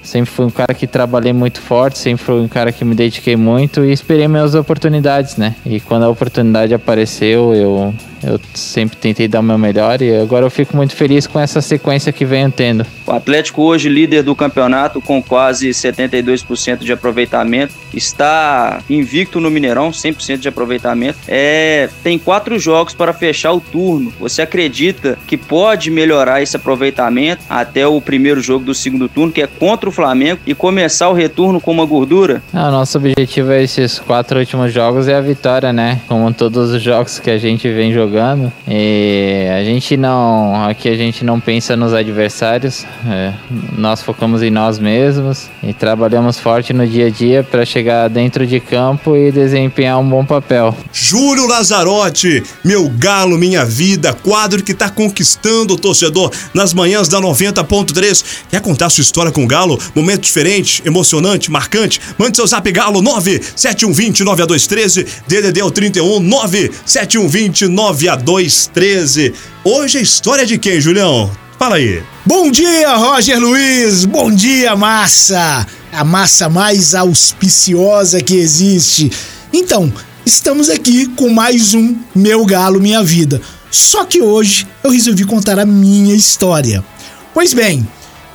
Sempre 0.05 0.31
fui 0.31 0.45
um 0.45 0.51
cara 0.51 0.75
que 0.75 0.87
trabalhei 0.87 1.33
muito 1.33 1.61
forte, 1.61 1.99
sempre 1.99 2.23
fui 2.23 2.41
um 2.41 2.49
cara 2.49 2.71
que 2.71 2.85
me 2.85 2.95
dediquei 2.95 3.37
muito 3.37 3.85
e 3.85 3.91
esperei 3.91 4.29
minhas 4.29 4.55
oportunidades, 4.55 5.37
né? 5.37 5.57
E 5.65 5.81
quando 5.81 6.05
a 6.05 6.09
oportunidade 6.09 6.75
apareceu, 6.75 7.55
eu 7.55 7.95
eu 8.25 8.41
sempre 8.55 8.97
tentei 8.97 9.29
dar 9.29 9.41
o 9.41 9.43
meu 9.43 9.59
melhor 9.59 10.01
e 10.01 10.17
agora 10.17 10.47
eu 10.47 10.51
fico 10.51 10.75
muito 10.75 10.97
feliz 10.97 11.27
com 11.27 11.39
essa 11.39 11.61
sequência 11.61 12.11
que 12.11 12.25
vem 12.25 12.51
tendo. 12.51 12.87
O 13.07 13.13
Atlético 13.13 13.63
hoje 13.63 13.89
líder 13.89 14.23
do 14.23 14.35
campeonato 14.35 15.01
com 15.01 15.23
quase 15.23 15.69
72% 15.69 16.79
de 16.79 16.93
aproveitamento, 16.93 17.75
está 17.93 18.81
invicto 18.89 19.41
no 19.41 19.51
Mineirão, 19.51 19.91
100% 19.91 20.39
de 20.39 20.49
aproveitamento. 20.49 21.19
É, 21.29 21.89
tem 22.03 22.19
quatro 22.19 22.59
jogos 22.59 22.95
para 22.95 23.13
fechar 23.13 23.53
o 23.53 23.61
turno. 23.61 24.13
Você 24.19 24.41
acredita 24.43 25.19
que 25.27 25.37
pode 25.37 25.91
melhorar 25.91 26.43
esse 26.43 26.57
aproveitamento 26.57 27.45
até 27.49 27.87
o 27.87 28.01
primeiro 28.01 28.41
jogo 28.41 28.65
do 28.65 28.75
segundo 28.75 29.09
turno, 29.09 29.33
que 29.33 29.43
é 29.43 29.47
contra 29.47 29.89
o 29.89 29.93
Flamengo, 29.95 30.41
e 30.47 30.55
começar 30.55 31.09
o 31.09 31.13
retorno 31.13 31.61
com 31.61 31.71
uma 31.71 31.87
gordura? 31.87 32.43
Ah, 32.53 32.71
nosso 32.71 32.99
objetivo 32.99 33.53
é 33.53 33.63
esses 33.63 33.99
quatro 33.99 34.39
últimos 34.39 34.73
jogos 34.73 35.09
é 35.09 35.15
a 35.15 35.21
vitória, 35.21 35.73
né? 35.73 36.01
Como 36.09 36.33
todos 36.35 36.73
os 36.73 36.83
jogos 36.83 37.19
que 37.19 37.31
a 37.31 37.39
gente 37.39 37.69
vem 37.73 37.93
jogando. 37.93 38.53
E 38.69 39.47
a 39.51 39.65
gente 39.65 39.97
não. 39.97 40.67
Aqui 40.67 40.89
a 40.89 40.97
gente 40.97 41.25
não 41.25 41.39
pensa 41.41 41.77
nos 41.77 41.95
adversários. 41.95 42.85
É, 43.07 43.33
nós 43.77 44.03
focamos 44.03 44.43
em 44.43 44.51
nós 44.51 44.79
mesmos 44.79 45.49
e 45.63 45.73
trabalhamos 45.73 46.39
forte 46.39 46.73
no 46.73 46.87
dia 46.87 47.07
a 47.07 47.11
dia 47.11 47.43
para 47.43 47.65
chegar 47.65 48.09
dentro 48.09 48.47
de 48.47 48.59
campo 48.61 49.17
e 49.17 49.31
desempenhar 49.31 49.99
um 49.99 50.09
bom 50.09 50.25
papel. 50.25 50.77
Júlio 50.93 51.47
Lazarotti, 51.47 52.43
meu 52.65 52.89
galo, 52.89 53.39
minha 53.39 53.65
vida, 53.65 54.13
quadro 54.13 54.63
que 54.63 54.73
está 54.73 54.91
conquistando 54.91 55.75
o 55.75 55.79
torcedor 55.79 56.31
nas 56.53 56.75
manhãs 56.75 57.09
da 57.09 57.21
90.3. 57.21 58.25
Quer 58.51 58.61
contar 58.61 58.91
sua 58.91 59.03
história 59.03 59.31
com 59.31 59.45
o 59.45 59.47
Galo? 59.47 59.79
Momento 59.95 60.23
diferente, 60.23 60.83
emocionante, 60.85 61.51
marcante? 61.51 62.01
Mande 62.19 62.37
seu 62.37 62.47
zap 62.47 62.71
Galo 62.71 63.03
97120 63.03 64.25
9213, 64.25 65.07
DDD 65.27 65.71
31 65.73 66.21
97120 66.21 67.69
96213. 67.69 69.35
Hoje 69.65 69.99
a 69.99 70.01
história 70.01 70.47
de 70.47 70.59
quem, 70.59 70.81
Julião? 70.81 71.31
Fala 71.59 71.77
aí. 71.77 72.03
Bom 72.27 72.51
dia, 72.51 72.95
Roger 72.97 73.39
Luiz. 73.39 74.05
Bom 74.05 74.31
dia, 74.31 74.75
massa. 74.77 75.67
A 75.93 76.05
massa 76.05 76.49
mais 76.49 76.95
auspiciosa 76.95 78.21
que 78.21 78.35
existe. 78.35 79.11
Então, 79.53 79.93
estamos 80.27 80.69
aqui 80.69 81.07
com 81.07 81.31
mais 81.31 81.75
um 81.75 81.97
Meu 82.15 82.45
Galo 82.45 82.81
Minha 82.81 83.03
Vida. 83.03 83.41
Só 83.71 84.05
que 84.05 84.21
hoje 84.21 84.67
eu 84.83 84.91
resolvi 84.91 85.25
contar 85.25 85.59
a 85.59 85.67
minha 85.67 86.15
história. 86.15 86.85
Pois 87.33 87.55
bem, 87.55 87.87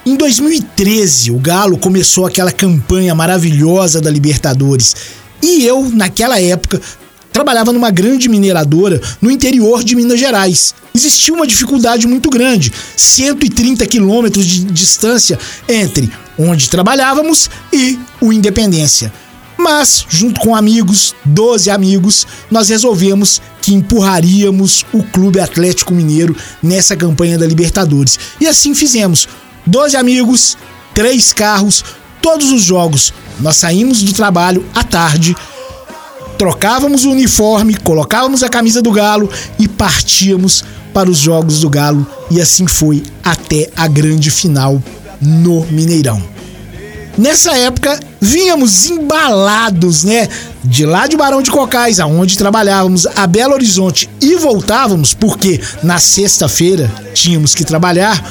em 0.09 0.15
2013 0.15 1.29
o 1.29 1.37
Galo 1.37 1.77
começou 1.77 2.25
aquela 2.25 2.51
campanha 2.51 3.13
maravilhosa 3.13 4.01
da 4.01 4.09
Libertadores. 4.09 4.95
E 5.39 5.63
eu, 5.63 5.87
naquela 5.93 6.41
época, 6.41 6.81
trabalhava 7.31 7.71
numa 7.71 7.91
grande 7.91 8.27
mineradora 8.27 8.99
no 9.21 9.29
interior 9.29 9.83
de 9.83 9.95
Minas 9.95 10.19
Gerais. 10.19 10.73
Existia 10.95 11.31
uma 11.31 11.45
dificuldade 11.45 12.07
muito 12.07 12.27
grande, 12.29 12.73
130 12.97 13.85
quilômetros 13.85 14.47
de 14.47 14.63
distância 14.65 15.37
entre 15.67 16.11
onde 16.37 16.69
trabalhávamos 16.69 17.47
e 17.71 17.99
o 18.19 18.33
Independência. 18.33 19.13
Mas, 19.59 20.05
junto 20.09 20.39
com 20.39 20.55
amigos, 20.55 21.13
12 21.23 21.69
amigos, 21.69 22.25
nós 22.49 22.69
resolvemos 22.69 23.41
que 23.61 23.75
empurraríamos 23.75 24.85
o 24.91 25.03
Clube 25.03 25.39
Atlético 25.39 25.93
Mineiro 25.93 26.35
nessa 26.63 26.95
campanha 26.95 27.37
da 27.37 27.45
Libertadores. 27.45 28.17
E 28.41 28.47
assim 28.47 28.73
fizemos. 28.73 29.27
12 29.69 29.95
amigos, 29.95 30.57
três 30.93 31.31
carros, 31.31 31.83
todos 32.21 32.51
os 32.51 32.63
jogos. 32.63 33.13
Nós 33.39 33.57
saímos 33.57 34.01
do 34.01 34.13
trabalho 34.13 34.65
à 34.73 34.83
tarde 34.83 35.35
trocávamos 36.39 37.03
o 37.03 37.11
uniforme, 37.11 37.75
colocávamos 37.75 38.43
a 38.43 38.49
camisa 38.49 38.81
do 38.81 38.93
Galo 38.93 39.29
e 39.59 39.67
partíamos 39.67 40.63
para 40.93 41.09
os 41.09 41.17
jogos 41.17 41.59
do 41.59 41.69
Galo. 41.69 42.07
E 42.31 42.39
assim 42.39 42.65
foi 42.65 43.03
até 43.21 43.69
a 43.75 43.87
grande 43.89 44.31
final 44.31 44.81
no 45.21 45.65
Mineirão. 45.65 46.23
Nessa 47.17 47.57
época, 47.57 47.99
vínhamos 48.21 48.85
embalados, 48.85 50.05
né? 50.05 50.29
De 50.63 50.85
lá 50.85 51.07
de 51.07 51.17
Barão 51.17 51.41
de 51.41 51.51
Cocais, 51.51 51.99
aonde 51.99 52.37
trabalhávamos, 52.37 53.05
a 53.17 53.27
Belo 53.27 53.53
Horizonte 53.53 54.09
e 54.21 54.35
voltávamos, 54.35 55.13
porque 55.13 55.59
na 55.83 55.99
sexta-feira 55.99 56.89
tínhamos 57.13 57.53
que 57.53 57.65
trabalhar 57.65 58.23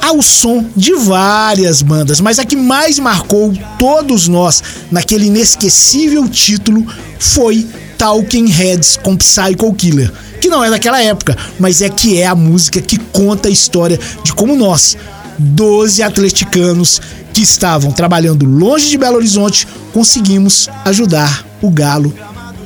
ao 0.00 0.22
som 0.22 0.64
de 0.76 0.94
várias 0.94 1.82
bandas, 1.82 2.20
mas 2.20 2.38
a 2.38 2.44
que 2.44 2.56
mais 2.56 2.98
marcou 2.98 3.52
todos 3.78 4.28
nós 4.28 4.62
naquele 4.90 5.26
inesquecível 5.26 6.28
título 6.28 6.86
foi 7.18 7.66
Talking 7.98 8.46
Heads 8.46 8.98
com 9.02 9.16
Psycho 9.16 9.72
Killer, 9.74 10.10
que 10.40 10.48
não 10.48 10.64
é 10.64 10.70
daquela 10.70 11.02
época, 11.02 11.36
mas 11.58 11.82
é 11.82 11.88
que 11.88 12.18
é 12.18 12.26
a 12.26 12.34
música 12.34 12.80
que 12.80 12.98
conta 12.98 13.48
a 13.48 13.52
história 13.52 13.98
de 14.24 14.32
como 14.32 14.56
nós, 14.56 14.96
12 15.38 16.02
atleticanos 16.02 17.00
que 17.32 17.42
estavam 17.42 17.92
trabalhando 17.92 18.46
longe 18.46 18.88
de 18.88 18.98
Belo 18.98 19.16
Horizonte, 19.16 19.68
conseguimos 19.92 20.68
ajudar 20.84 21.44
o 21.60 21.70
Galo 21.70 22.12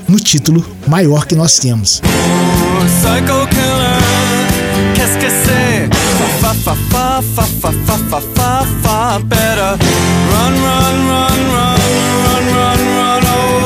no 0.09 0.19
título 0.21 0.65
maior 0.87 1.27
que 1.27 1.35
nós 1.35 1.59
temos. 1.59 2.01
Psycho 2.87 3.45
Killer, 6.45 6.55
fa 6.55 6.75
fa 6.75 7.23
fa 7.23 7.43
fa 7.43 7.73
fa 7.87 7.99
fa 8.11 8.21
fa 8.21 8.67
fa 8.83 9.19
better 9.21 9.79
run 10.31 10.55
run 10.65 10.97
run 11.09 11.39
run 11.53 11.79
run 12.25 12.45
run 12.55 12.81
run 12.99 13.25
away 13.25 13.65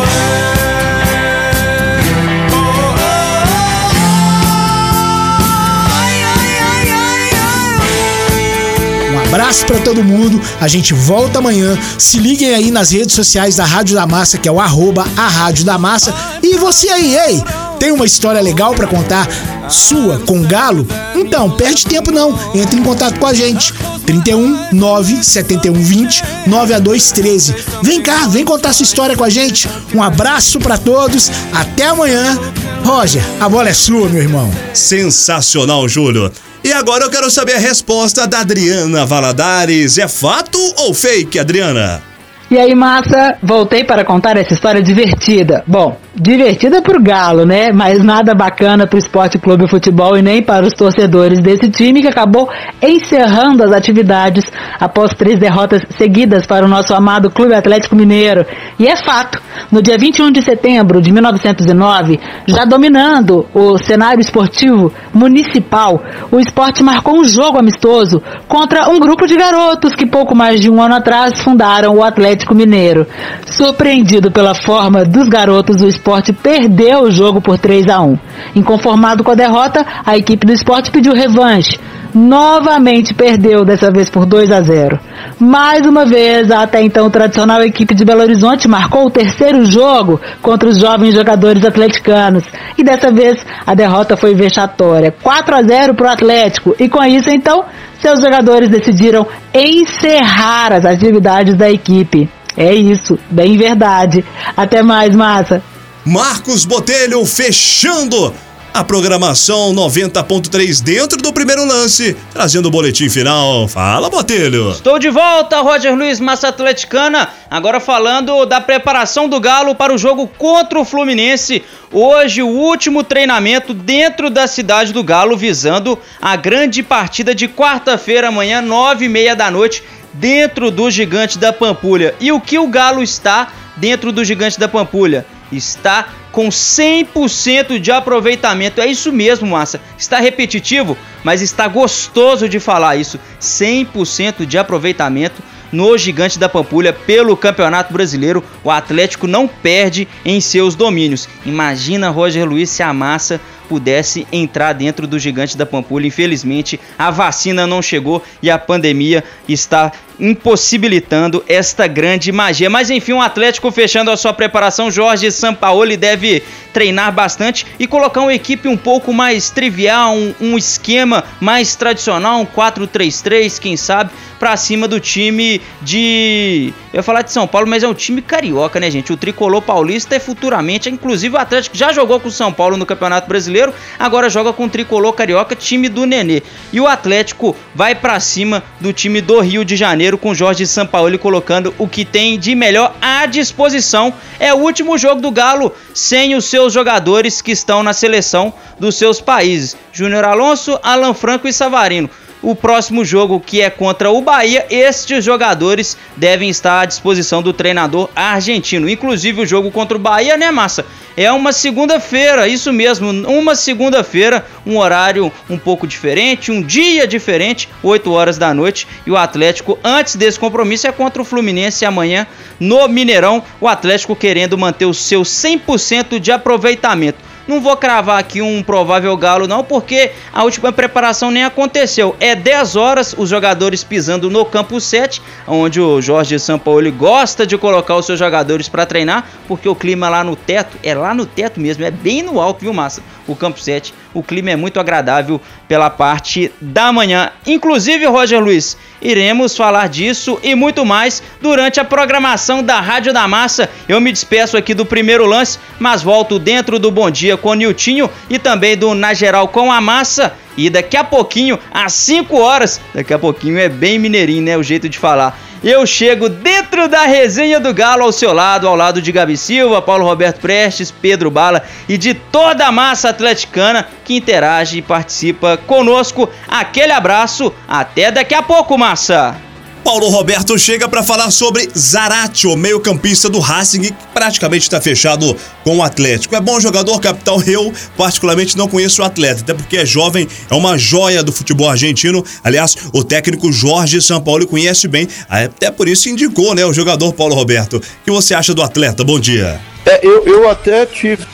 Um 9.11 9.19
abraço 9.35 9.67
para 9.67 9.79
todo 9.81 10.03
mundo. 10.03 10.41
A 10.59 10.69
gente 10.69 10.95
volta 10.95 11.39
amanhã. 11.39 11.77
Se 11.99 12.19
liguem 12.19 12.55
aí 12.55 12.71
nas 12.71 12.93
redes 12.93 13.15
sociais 13.15 13.57
da 13.57 13.65
Rádio 13.65 13.95
da 13.95 14.07
Massa, 14.07 14.39
que 14.39 14.49
é 14.49 14.53
o 14.53 14.59
arroba 14.59 15.05
a 15.17 15.29
Rádio 15.29 15.65
da 15.67 15.77
Massa. 15.77 16.15
E 16.43 16.57
você 16.57 16.89
aí, 16.89 17.15
ei, 17.15 17.45
tem 17.79 17.93
uma 17.93 18.05
história 18.05 18.41
legal 18.41 18.75
para 18.75 18.87
contar 18.87 19.29
sua 19.71 20.19
com 20.21 20.43
Galo? 20.43 20.87
Então, 21.15 21.51
perde 21.51 21.87
tempo 21.87 22.11
não. 22.11 22.39
Entre 22.55 22.79
em 22.79 22.83
contato 22.83 23.19
com 23.19 23.27
a 23.27 23.35
gente. 23.35 23.73
31 24.05 24.69
9 24.73 25.23
71 25.25 25.73
20 25.75 26.23
92 26.47 27.13
13. 27.13 27.55
Vem 27.83 28.03
cá, 28.03 28.27
vem 28.27 28.45
contar 28.45 28.73
sua 28.73 28.85
história 28.85 29.17
com 29.17 29.25
a 29.25 29.29
gente. 29.29 29.69
Um 29.95 30.03
abraço 30.03 30.59
para 30.59 30.77
todos. 30.77 31.31
Até 31.53 31.87
amanhã. 31.87 32.39
Roger, 32.85 33.23
a 33.41 33.49
bola 33.49 33.69
é 33.69 33.75
sua, 33.75 34.09
meu 34.09 34.23
irmão. 34.23 34.51
Sensacional, 34.73 35.89
Júlio. 35.89 36.33
E 36.65 36.73
agora 36.73 37.05
eu 37.05 37.11
quero 37.11 37.31
saber 37.31 37.55
a 37.55 37.59
resposta 37.59 38.27
da 38.27 38.41
Adriana 38.41 39.07
Valadares. 39.07 39.99
É 39.99 40.09
fato 40.09 40.59
ou 40.79 40.93
fake, 40.93 41.39
Adriana? 41.39 42.03
E 42.51 42.59
aí, 42.59 42.75
massa, 42.75 43.37
voltei 43.43 43.85
para 43.85 44.05
contar 44.05 44.37
essa 44.39 44.55
história 44.55 44.83
divertida. 44.83 45.63
Bom, 45.67 45.99
divertida 46.21 46.83
pro 46.83 47.01
Galo, 47.01 47.45
né? 47.45 47.71
Mas 47.73 48.03
nada 48.03 48.35
bacana 48.35 48.87
pro 48.87 48.99
Esporte 48.99 49.39
Clube 49.39 49.69
Futebol 49.69 50.17
e 50.17 50.23
nem 50.23 50.43
para 50.43 50.67
os 50.67 50.73
torcedores 50.73 51.41
desse 51.41 51.71
time 51.71 52.03
que 52.03 52.09
acabou 52.09 52.49
encerrando 52.83 53.63
as 53.63 53.73
atividades 53.73 54.45
após 54.79 55.15
três 55.15 55.39
derrotas 55.39 55.83
seguidas 55.97 56.47
para 56.47 56.67
o 56.67 56.69
nosso 56.69 56.95
amado 56.95 57.31
Clube 57.31 57.55
Atlético 57.55 57.95
Mineiro. 57.95 58.45
E 58.79 58.87
é 58.87 58.97
fato, 58.97 59.41
no 59.71 59.81
dia 59.81 59.97
21 59.97 60.33
de 60.33 60.43
setembro 60.43 61.01
de 61.01 61.13
1909, 61.13 62.19
já 62.47 62.65
dominando 62.65 63.47
o 63.55 63.79
cenário 63.79 64.21
esportivo 64.21 64.93
municipal, 65.15 66.03
o 66.31 66.41
esporte 66.41 66.83
marcou 66.83 67.19
um 67.19 67.25
jogo 67.25 67.59
amistoso 67.59 68.23
contra 68.49 68.89
um 68.89 68.99
grupo 68.99 69.27
de 69.27 69.37
garotos 69.37 69.95
que 69.95 70.07
pouco 70.07 70.35
mais 70.35 70.61
de 70.61 70.69
um 70.71 70.83
ano 70.83 70.97
atrás 70.97 71.41
fundaram 71.41 71.95
o 71.95 72.03
Atlético 72.03 72.55
Mineiro. 72.55 73.07
Surpreendido 73.47 74.31
pela 74.31 74.55
forma 74.55 75.05
dos 75.05 75.29
garotos, 75.29 75.83
o 75.83 75.89
esporte 75.89 76.08
perdeu 76.33 77.03
o 77.03 77.11
jogo 77.11 77.41
por 77.41 77.59
3 77.59 77.89
a 77.89 78.01
1. 78.01 78.19
Inconformado 78.57 79.23
com 79.23 79.31
a 79.31 79.35
derrota, 79.35 79.85
a 80.05 80.17
equipe 80.17 80.47
do 80.47 80.53
esporte 80.53 80.91
pediu 80.91 81.13
revanche 81.15 81.79
novamente 82.15 83.15
perdeu, 83.15 83.65
dessa 83.65 83.91
vez 83.91 84.09
por 84.09 84.25
2 84.25 84.51
a 84.51 84.61
0. 84.61 84.99
Mais 85.39 85.87
uma 85.87 86.05
vez, 86.05 86.51
a 86.51 86.63
até 86.63 86.83
então 86.83 87.09
tradicional 87.11 87.63
equipe 87.63 87.95
de 87.95 88.05
Belo 88.05 88.23
Horizonte 88.23 88.69
marcou 88.69 89.07
o 89.07 89.11
terceiro 89.11 89.65
jogo 89.71 90.21
contra 90.43 90.69
os 90.69 90.79
jovens 90.79 91.15
jogadores 91.15 91.65
atleticanos. 91.65 92.45
E 92.77 92.83
dessa 92.83 93.11
vez 93.11 93.45
a 93.67 93.75
derrota 93.75 94.17
foi 94.17 94.35
vexatória, 94.35 95.15
4 95.23 95.55
a 95.55 95.63
0 95.63 95.95
para 95.95 96.07
o 96.07 96.11
Atlético. 96.11 96.75
E 96.79 96.89
com 96.89 97.03
isso, 97.05 97.31
então, 97.31 97.65
seus 98.01 98.21
jogadores 98.21 98.69
decidiram 98.69 99.27
encerrar 99.53 100.73
as 100.73 100.85
atividades 100.85 101.55
da 101.55 101.71
equipe. 101.71 102.29
É 102.57 102.75
isso, 102.75 103.19
bem 103.31 103.57
verdade. 103.57 104.25
Até 104.57 104.83
mais, 104.83 105.15
massa. 105.15 105.63
Marcos 106.09 106.65
Botelho 106.65 107.27
fechando 107.27 108.35
a 108.73 108.83
programação 108.83 109.75
90.3 109.75 110.83
dentro 110.83 111.21
do 111.21 111.35
primeiro 111.35 111.67
lance, 111.67 112.17
trazendo 112.33 112.69
o 112.69 112.71
boletim 112.71 113.11
final. 113.11 113.69
Fala, 113.69 114.09
Botelho! 114.09 114.71
Estou 114.71 114.99
de 114.99 115.11
volta, 115.11 115.61
Roger 115.61 115.95
Luiz, 115.95 116.19
Massa 116.19 116.49
Atleticana. 116.49 117.29
Agora 117.51 117.79
falando 117.79 118.47
da 118.47 118.59
preparação 118.59 119.29
do 119.29 119.39
Galo 119.39 119.75
para 119.75 119.93
o 119.93 119.99
jogo 119.99 120.27
contra 120.27 120.81
o 120.81 120.85
Fluminense. 120.85 121.63
Hoje, 121.93 122.41
o 122.41 122.49
último 122.49 123.05
treinamento 123.05 123.75
dentro 123.75 124.31
da 124.31 124.47
cidade 124.47 124.95
do 124.95 125.05
Galo, 125.05 125.37
visando 125.37 125.99
a 126.23 126.37
grande 126.37 126.83
partida 126.83 127.35
de 127.35 127.47
quarta-feira, 127.49 128.29
amanhã, 128.29 128.63
nove 128.63 129.05
e 129.05 129.09
meia 129.11 129.37
da 129.37 129.51
noite, 129.51 129.83
dentro 130.15 130.71
do 130.71 130.91
Gigante 130.91 131.39
da 131.39 131.53
Pampulha. 131.53 132.15
E 132.19 132.33
o 132.33 132.41
que 132.41 132.59
o 132.59 132.67
Galo 132.67 133.03
está 133.03 133.49
dentro 133.77 134.11
do 134.11 134.25
Gigante 134.25 134.59
da 134.59 134.69
Pampulha? 134.69 135.27
Está 135.51 136.09
com 136.31 136.49
100% 136.49 137.79
de 137.79 137.91
aproveitamento. 137.91 138.81
É 138.81 138.87
isso 138.87 139.13
mesmo, 139.13 139.49
massa. 139.49 139.81
Está 139.97 140.19
repetitivo, 140.19 140.97
mas 141.25 141.43
está 141.43 141.67
gostoso 141.67 142.49
de 142.49 142.61
falar 142.61 142.97
isso. 142.97 143.19
100% 143.41 144.45
de 144.45 144.59
aproveitamento 144.59 145.43
no 145.73 145.97
Gigante 145.99 146.39
da 146.39 146.49
Pampulha 146.49 146.93
pelo 146.93 147.37
Campeonato 147.37 147.93
Brasileiro. 147.93 148.43
O 148.63 148.71
Atlético 148.71 149.27
não 149.27 149.47
perde 149.47 150.09
em 150.25 150.41
seus 150.41 150.75
domínios. 150.75 151.29
Imagina 151.45 152.11
Roger 152.11 152.49
Luiz 152.49 152.71
se 152.71 152.83
a 152.83 152.93
massa 152.93 153.41
pudesse 153.69 154.27
entrar 154.33 154.73
dentro 154.73 155.07
do 155.07 155.19
Gigante 155.19 155.57
da 155.57 155.67
Pampulha. 155.67 156.07
Infelizmente, 156.07 156.81
a 156.99 157.11
vacina 157.11 157.67
não 157.67 157.83
chegou 157.83 158.23
e 158.43 158.51
a 158.51 158.59
pandemia 158.59 159.23
está 159.49 159.93
impossibilitando 160.19 161.45
esta 161.49 161.87
grande 161.87 162.33
magia. 162.33 162.69
Mas 162.69 162.91
enfim, 162.91 163.13
o 163.13 163.21
Atlético 163.21 163.71
fechando 163.71 164.11
a 164.11 164.17
sua 164.17 164.33
preparação, 164.33 164.91
Jorge 164.91 165.31
Sampaoli 165.31 165.97
deve 165.97 166.43
treinar 166.73 167.13
bastante 167.13 167.67
e 167.79 167.87
colocar 167.87 168.21
uma 168.21 168.35
equipe 168.35 168.69
um 168.69 168.77
pouco 168.77 169.13
mais 169.13 169.51
trivial, 169.51 170.15
um, 170.15 170.35
um 170.41 170.59
esquema 170.59 171.25
mais 171.41 171.77
tradicional, 171.77 172.41
um 172.41 172.47
4-3-3, 172.47 173.59
quem 173.61 173.77
sabe, 173.77 174.11
para 174.39 174.57
cima 174.57 174.89
do 174.89 175.01
time 175.01 175.61
de. 175.83 176.73
Eu 176.99 177.01
ia 177.01 177.05
falar 177.05 177.23
de 177.23 177.31
São 177.31 177.47
Paulo, 177.47 177.69
mas 177.69 177.85
é 177.85 177.87
um 177.87 177.95
time 177.95 178.21
carioca, 178.21 178.81
né, 178.81 178.91
gente? 178.91 179.13
O 179.13 179.17
tricolor 179.17 179.63
paulista 179.63 180.17
é 180.17 180.19
futuramente, 180.19 180.91
inclusive 180.91 181.37
o 181.37 181.39
Atlético 181.39 181.77
já 181.77 181.93
jogou 181.93 182.19
com 182.19 182.27
o 182.27 182.33
São 182.33 182.53
Paulo 182.53 182.77
no 182.77 182.85
Campeonato 182.85 183.29
Brasileiro, 183.29 183.73
agora 183.97 184.29
joga 184.29 184.53
com 184.53 184.65
o 184.65 184.69
tricolor 184.69 185.13
carioca, 185.13 185.55
time 185.55 185.89
do 185.89 186.05
Nenê. 186.05 186.43
E 186.73 186.81
o 186.81 186.89
Atlético 186.89 187.55
vai 187.73 187.95
para 187.95 188.19
cima 188.19 188.65
do 188.81 188.93
time 188.93 189.21
do 189.21 189.39
Rio 189.39 189.65
de 189.65 189.77
Janeiro 189.77 190.19
com 190.19 190.35
Jorge 190.35 190.67
Sampaoli 190.67 191.19
colocando 191.19 191.73
o 191.79 191.87
que 191.87 192.05
tem 192.05 192.37
de 192.37 192.57
melhor 192.57 192.93
à 193.01 193.27
disposição. 193.27 194.13
É 194.41 194.53
o 194.53 194.59
último 194.59 194.99
jogo 194.99 195.21
do 195.21 195.31
Galo 195.31 195.73
sem 195.95 196.35
os 196.35 196.47
seus 196.47 196.73
jogadores 196.73 197.41
que 197.41 197.53
estão 197.53 197.81
na 197.81 197.93
seleção 197.93 198.53
dos 198.77 198.97
seus 198.97 199.21
países: 199.21 199.77
Júnior 199.93 200.25
Alonso, 200.25 200.77
Alan 200.83 201.15
Franco 201.15 201.47
e 201.47 201.53
Savarino 201.53 202.11
o 202.43 202.55
próximo 202.55 203.05
jogo 203.05 203.41
que 203.41 203.61
é 203.61 203.71
contra 203.71 204.11
o 204.11 204.21
Bahia, 204.21 204.67
estes 204.71 205.25
jogadores 205.25 205.97
devem 206.17 206.49
estar 206.49 206.81
à 206.81 206.85
disposição 206.85 207.43
do 207.43 207.53
treinador 207.53 208.09
argentino. 208.15 208.89
Inclusive 208.89 209.43
o 209.43 209.47
jogo 209.47 209.71
contra 209.71 209.97
o 209.97 210.01
Bahia, 210.01 210.37
né, 210.37 210.51
massa? 210.51 210.87
É 211.17 211.33
uma 211.33 211.53
segunda-feira, 211.53 212.47
isso 212.47 212.73
mesmo, 212.73 213.11
uma 213.11 213.57
segunda-feira, 213.57 214.47
um 214.65 214.79
horário 214.79 215.33
um 215.51 215.59
pouco 215.59 215.85
diferente, 215.85 216.53
um 216.53 216.63
dia 216.63 217.09
diferente, 217.09 217.69
8 217.83 218.13
horas 218.13 218.39
da 218.39 218.55
noite. 218.55 218.87
E 219.05 219.11
o 219.11 219.17
Atlético, 219.17 219.77
antes 219.83 220.15
desse 220.15 220.39
compromisso, 220.39 220.87
é 220.87 220.93
contra 220.93 221.21
o 221.21 221.25
Fluminense 221.25 221.85
amanhã 221.85 222.27
no 222.61 222.87
Mineirão. 222.87 223.43
O 223.61 223.67
Atlético 223.67 224.15
querendo 224.15 224.57
manter 224.57 224.87
o 224.87 224.95
seu 224.95 225.23
100% 225.23 226.21
de 226.21 226.31
aproveitamento. 226.31 227.28
Não 227.49 227.63
vou 227.63 227.75
cravar 227.79 228.19
aqui 228.19 228.43
um 228.43 228.63
provável 228.63 229.17
galo, 229.17 229.49
não, 229.49 229.65
porque 229.65 230.13
a 230.31 230.45
última 230.45 230.71
preparação 230.71 231.31
nem 231.31 231.45
aconteceu. 231.45 232.15
É 232.21 232.35
10 232.35 232.77
horas 232.77 233.15
os 233.17 233.31
jogadores 233.31 233.83
pisando 233.83 234.29
no 234.29 234.45
campo 234.45 234.79
7, 234.79 235.23
onde 235.47 235.81
o 235.81 235.99
Jorge 236.03 236.39
Sampaoli 236.39 236.91
gosta 236.91 237.47
de 237.47 237.57
colocar 237.57 237.97
os 237.97 238.05
seus 238.05 238.19
jogadores 238.19 238.69
para 238.69 238.85
treinar, 238.85 239.27
porque 239.49 239.67
o 239.67 239.75
clima 239.75 240.11
lá 240.11 240.23
no 240.23 240.37
teto 240.37 240.77
é 240.83 240.95
lá 240.95 241.15
no 241.15 241.25
teto 241.25 241.59
mesmo, 241.59 241.83
é 241.83 241.91
bem 241.91 242.23
no 242.23 242.39
alto, 242.39 242.61
viu, 242.61 242.75
massa? 242.75 243.03
O 243.27 243.35
campo 243.35 243.59
7 243.59 243.95
o 244.19 244.23
clima 244.23 244.51
é 244.51 244.57
muito 244.57 244.81
agradável 244.81 245.41
pela 245.67 245.89
parte 245.89 246.51
da 246.61 246.93
manhã. 246.93 247.31
Inclusive, 247.47 248.05
Roger 248.07 248.43
Luiz, 248.43 248.77
iremos 249.01 249.57
falar 249.57 249.89
disso 249.89 250.39
e 250.43 250.55
muito 250.55 250.85
mais 250.85 251.23
durante 251.41 251.79
a 251.79 251.85
programação 251.85 252.63
da 252.63 252.81
Rádio 252.81 253.13
da 253.13 253.29
Massa. 253.29 253.71
Eu 253.89 254.01
me 254.01 254.11
despeço 254.13 254.57
aqui 254.57 254.75
do 254.75 254.85
primeiro 254.85 255.25
lance, 255.25 255.59
mas 255.79 256.03
volto 256.03 256.39
dentro 256.39 256.79
do 256.79 256.91
Bom 256.91 257.11
Dia 257.11 257.37
com 257.37 257.51
o 257.51 257.55
Niltinho 257.55 258.11
e 258.29 258.39
também 258.39 258.77
do 258.77 258.95
Na 258.95 259.15
Geral 259.15 259.49
com 259.49 259.71
a 259.71 259.81
Massa. 259.81 260.35
E 260.59 260.69
daqui 260.69 260.97
a 260.97 261.05
pouquinho, 261.05 261.59
às 261.73 261.95
5 261.95 262.37
horas, 262.39 262.81
daqui 262.95 263.15
a 263.15 263.19
pouquinho 263.19 263.59
é 263.59 263.69
bem 263.69 263.99
mineirinho, 263.99 264.43
né? 264.43 264.57
O 264.59 264.63
jeito 264.63 264.89
de 264.89 264.99
falar 264.99 265.39
eu 265.63 265.85
chego 265.87 266.29
dentro 266.29 266.89
da 266.89 267.05
resenha 267.05 267.59
do 267.59 267.75
Galo 267.75 268.05
ao 268.05 268.13
seu 268.13 268.33
lado, 268.33 268.69
ao 268.69 268.77
lado 268.77 269.03
de 269.03 269.11
Gabi 269.11 269.37
Silva, 269.37 269.83
Paulo 269.83 270.05
Roberto 270.05 270.41
Prestes, 270.41 270.91
Pedro 270.91 271.31
Bala 271.31 271.63
e 271.89 271.99
de 271.99 272.15
toda 272.15 272.67
a 272.67 272.73
massa 272.73 273.09
atleticana 273.09 273.87
que 274.05 274.17
interage 274.17 274.79
e 274.79 274.83
participa 274.83 275.57
conosco. 275.57 276.29
Aquele 276.47 276.93
abraço, 276.93 277.53
até 277.67 278.11
daqui 278.11 278.35
a 278.35 278.43
pouco, 278.43 278.79
massa! 278.79 279.48
Paulo 279.89 280.11
Roberto 280.11 280.59
chega 280.59 280.87
para 280.87 281.03
falar 281.03 281.31
sobre 281.31 281.67
Zaratio, 281.75 282.55
meio-campista 282.55 283.31
do 283.31 283.39
Racing, 283.39 283.81
que 283.81 283.95
praticamente 284.13 284.65
está 284.65 284.79
fechado 284.83 285.35
com 285.65 285.79
o 285.79 285.83
Atlético. 285.83 286.37
É 286.37 286.41
bom 286.43 286.61
jogador, 286.61 287.01
capitão. 287.01 287.43
Eu, 287.47 287.73
particularmente, 287.97 288.55
não 288.55 288.69
conheço 288.69 289.01
o 289.01 289.05
atleta, 289.07 289.41
até 289.41 289.55
porque 289.55 289.79
é 289.79 289.87
jovem, 289.87 290.29
é 290.51 290.55
uma 290.55 290.77
joia 290.77 291.23
do 291.23 291.33
futebol 291.33 291.71
argentino. 291.71 292.23
Aliás, 292.45 292.77
o 292.93 293.03
técnico 293.03 293.51
Jorge 293.51 294.03
Sampaoli 294.03 294.47
conhece 294.47 294.87
bem, 294.87 295.09
até 295.27 295.71
por 295.71 295.89
isso 295.89 296.11
indicou, 296.11 296.55
né, 296.55 296.67
o 296.67 296.73
jogador 296.75 297.11
Paulo 297.15 297.35
Roberto. 297.35 297.79
O 297.79 297.81
que 298.05 298.11
você 298.11 298.35
acha 298.35 298.53
do 298.53 298.63
atleta? 298.63 299.03
Bom 299.03 299.19
dia. 299.19 299.59
É, 299.87 300.07
eu, 300.07 300.23
eu 300.27 300.51
até 300.51 300.85
tive 300.85 301.25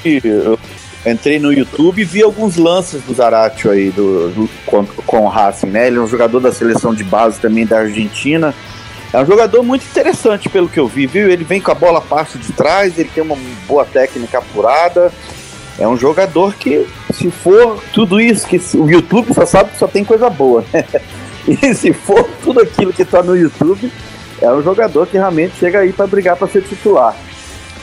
entrei 1.06 1.38
no 1.38 1.52
YouTube 1.52 2.00
e 2.00 2.04
vi 2.04 2.22
alguns 2.22 2.56
lances 2.56 3.02
do 3.02 3.14
Zaratio 3.14 3.70
aí 3.70 3.90
do, 3.90 4.30
do, 4.30 4.50
com, 4.66 4.86
com 4.86 5.20
o 5.20 5.28
Racing, 5.28 5.66
né? 5.66 5.88
Ele 5.88 5.98
é 5.98 6.00
um 6.00 6.06
jogador 6.06 6.40
da 6.40 6.52
seleção 6.52 6.94
de 6.94 7.04
base 7.04 7.38
também 7.40 7.66
da 7.66 7.80
Argentina. 7.80 8.54
É 9.12 9.20
um 9.20 9.26
jogador 9.26 9.62
muito 9.62 9.84
interessante 9.84 10.48
pelo 10.48 10.68
que 10.68 10.80
eu 10.80 10.88
vi, 10.88 11.06
viu? 11.06 11.30
Ele 11.30 11.44
vem 11.44 11.60
com 11.60 11.70
a 11.70 11.74
bola 11.74 12.00
parte 12.00 12.38
de 12.38 12.52
trás, 12.52 12.98
ele 12.98 13.10
tem 13.14 13.22
uma 13.22 13.36
boa 13.66 13.84
técnica 13.84 14.38
apurada. 14.38 15.12
É 15.78 15.86
um 15.86 15.96
jogador 15.96 16.54
que, 16.54 16.86
se 17.12 17.30
for 17.30 17.82
tudo 17.92 18.20
isso 18.20 18.46
que 18.46 18.60
o 18.76 18.88
YouTube 18.88 19.32
só 19.34 19.44
sabe 19.44 19.70
que 19.70 19.78
só 19.78 19.86
tem 19.86 20.04
coisa 20.04 20.30
boa, 20.30 20.64
né? 20.72 20.84
E 21.46 21.74
se 21.74 21.92
for 21.92 22.26
tudo 22.42 22.60
aquilo 22.60 22.90
que 22.90 23.02
está 23.02 23.22
no 23.22 23.36
YouTube, 23.36 23.92
é 24.40 24.50
um 24.50 24.62
jogador 24.62 25.06
que 25.06 25.18
realmente 25.18 25.54
chega 25.58 25.80
aí 25.80 25.92
para 25.92 26.06
brigar 26.06 26.36
para 26.36 26.48
ser 26.48 26.62
titular. 26.62 27.14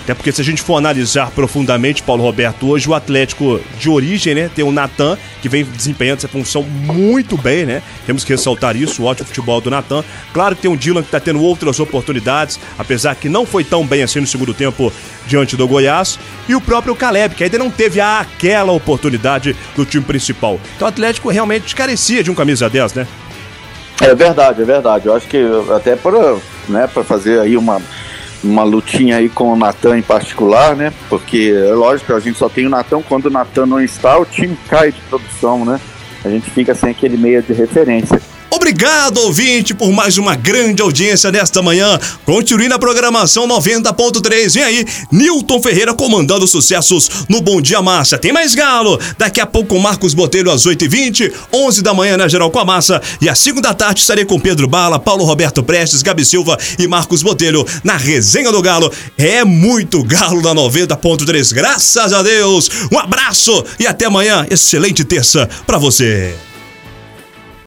Até 0.04 0.16
porque 0.16 0.32
se 0.32 0.42
a 0.42 0.44
gente 0.44 0.62
for 0.62 0.78
analisar 0.78 1.30
profundamente, 1.32 2.02
Paulo 2.02 2.24
Roberto, 2.24 2.68
hoje 2.68 2.90
o 2.90 2.94
Atlético 2.94 3.62
de 3.80 3.90
origem, 3.90 4.34
né? 4.34 4.50
Tem 4.54 4.66
o 4.66 4.72
Natan, 4.72 5.18
que 5.42 5.48
vem 5.48 5.64
desempenhando 5.64 6.18
essa 6.18 6.28
função 6.28 6.64
muito 6.64 7.38
bem, 7.38 7.66
né? 7.66 7.84
Temos 8.06 8.24
que 8.24 8.32
ressaltar 8.32 8.76
isso, 8.76 9.04
o 9.04 9.06
ótimo 9.06 9.28
futebol 9.28 9.62
do 9.62 9.70
Natan. 9.70 10.04
Claro 10.34 10.56
que 10.56 10.64
tem 10.64 10.72
o 10.72 10.76
Dylan 10.76 11.02
que 11.02 11.08
está 11.08 11.20
tendo 11.20 11.42
outras 11.42 11.80
oportunidades, 11.80 12.60
apesar 12.80 13.16
que 13.16 13.30
não 13.30 13.46
foi 13.46 13.64
tão 13.64 13.86
bem 13.86 14.02
assim 14.02 14.20
no 14.20 14.28
segundo 14.28 14.54
tempo 14.54 14.92
diante 15.28 15.56
do 15.56 15.68
Goiás. 15.68 16.18
E 16.50 16.56
o 16.56 16.62
próprio 16.62 16.96
Caleb, 16.96 17.36
que 17.36 17.44
ainda 17.44 17.60
não 17.60 17.70
teve 17.70 18.02
aquela 18.02 18.72
oportunidade 18.72 19.56
do 19.76 19.86
time 19.86 20.04
principal. 20.04 20.60
Então 20.76 20.88
o 20.88 20.90
Atlético 20.90 21.30
realmente 21.30 21.76
carecia 21.76 22.24
de 22.24 22.32
um 22.32 22.36
camisa 22.36 22.68
10, 22.68 22.94
né? 22.96 23.08
É 24.02 24.16
verdade, 24.16 24.62
é 24.64 24.66
verdade. 24.66 25.06
Eu 25.06 25.16
acho 25.16 25.28
que 25.28 25.38
até 25.76 25.96
para 25.96 26.36
né, 26.68 26.88
fazer 26.88 27.40
aí 27.40 27.56
uma 27.56 27.80
uma 28.44 28.64
lutinha 28.64 29.18
aí 29.18 29.30
com 29.30 29.54
o 29.54 29.56
Natan 29.56 29.98
em 29.98 30.02
particular, 30.02 30.76
né? 30.76 30.92
Porque 31.10 31.54
é 31.56 31.74
lógico, 31.74 32.14
a 32.14 32.20
gente 32.20 32.38
só 32.38 32.50
tem 32.50 32.66
o 32.66 32.70
Natan, 32.70 33.02
quando 33.02 33.28
o 33.28 33.30
Natan 33.30 33.66
não 33.66 33.82
está, 33.82 34.18
o 34.18 34.26
time 34.26 34.58
cai 34.68 34.92
de 34.92 35.02
produção, 35.02 35.66
né? 35.66 35.80
A 36.24 36.30
gente 36.30 36.50
fica 36.52 36.76
sem 36.76 36.92
aquele 36.92 37.18
meia 37.18 37.42
de 37.42 37.54
referência. 37.54 38.22
Obrigado, 38.54 39.18
ouvinte, 39.22 39.74
por 39.74 39.94
mais 39.94 40.18
uma 40.18 40.36
grande 40.36 40.82
audiência 40.82 41.32
nesta 41.32 41.62
manhã. 41.62 41.98
Continue 42.26 42.68
na 42.68 42.78
programação 42.78 43.48
90.3. 43.48 44.54
Vem 44.54 44.64
aí, 44.64 44.86
Newton 45.10 45.62
Ferreira 45.62 45.94
comandando 45.94 46.46
sucessos 46.46 47.10
no 47.30 47.40
Bom 47.40 47.62
Dia 47.62 47.82
Massa. 47.82 48.18
Tem 48.18 48.34
mais 48.34 48.54
galo. 48.54 49.00
Daqui 49.18 49.40
a 49.40 49.46
pouco, 49.46 49.80
Marcos 49.80 50.14
Botelho 50.14 50.52
às 50.52 50.66
8h20, 50.66 51.32
11 51.54 51.82
da 51.82 51.94
manhã 51.94 52.18
na 52.18 52.28
Geral 52.28 52.52
com 52.52 52.60
a 52.60 52.66
Massa. 52.66 53.02
E 53.22 53.30
às 53.30 53.40
5 53.40 53.62
da 53.62 53.74
tarde 53.74 54.02
estarei 54.02 54.26
com 54.26 54.38
Pedro 54.38 54.68
Bala, 54.68 55.00
Paulo 55.00 55.24
Roberto 55.24 55.64
Prestes, 55.64 56.02
Gabi 56.02 56.26
Silva 56.26 56.58
e 56.78 56.86
Marcos 56.90 57.24
Botelho 57.24 57.66
na 57.86 57.96
resenha 57.96 58.52
do 58.52 58.62
Galo. 58.62 58.92
É 59.18 59.46
muito 59.46 60.04
galo 60.04 60.42
na 60.42 60.54
90.3. 60.54 61.54
Graças 61.54 62.12
a 62.12 62.22
Deus. 62.22 62.70
Um 62.92 63.00
abraço 63.00 63.64
e 63.80 63.88
até 63.88 64.08
amanhã. 64.08 64.46
Excelente 64.50 65.06
terça 65.06 65.48
para 65.66 65.78
você. 65.78 66.36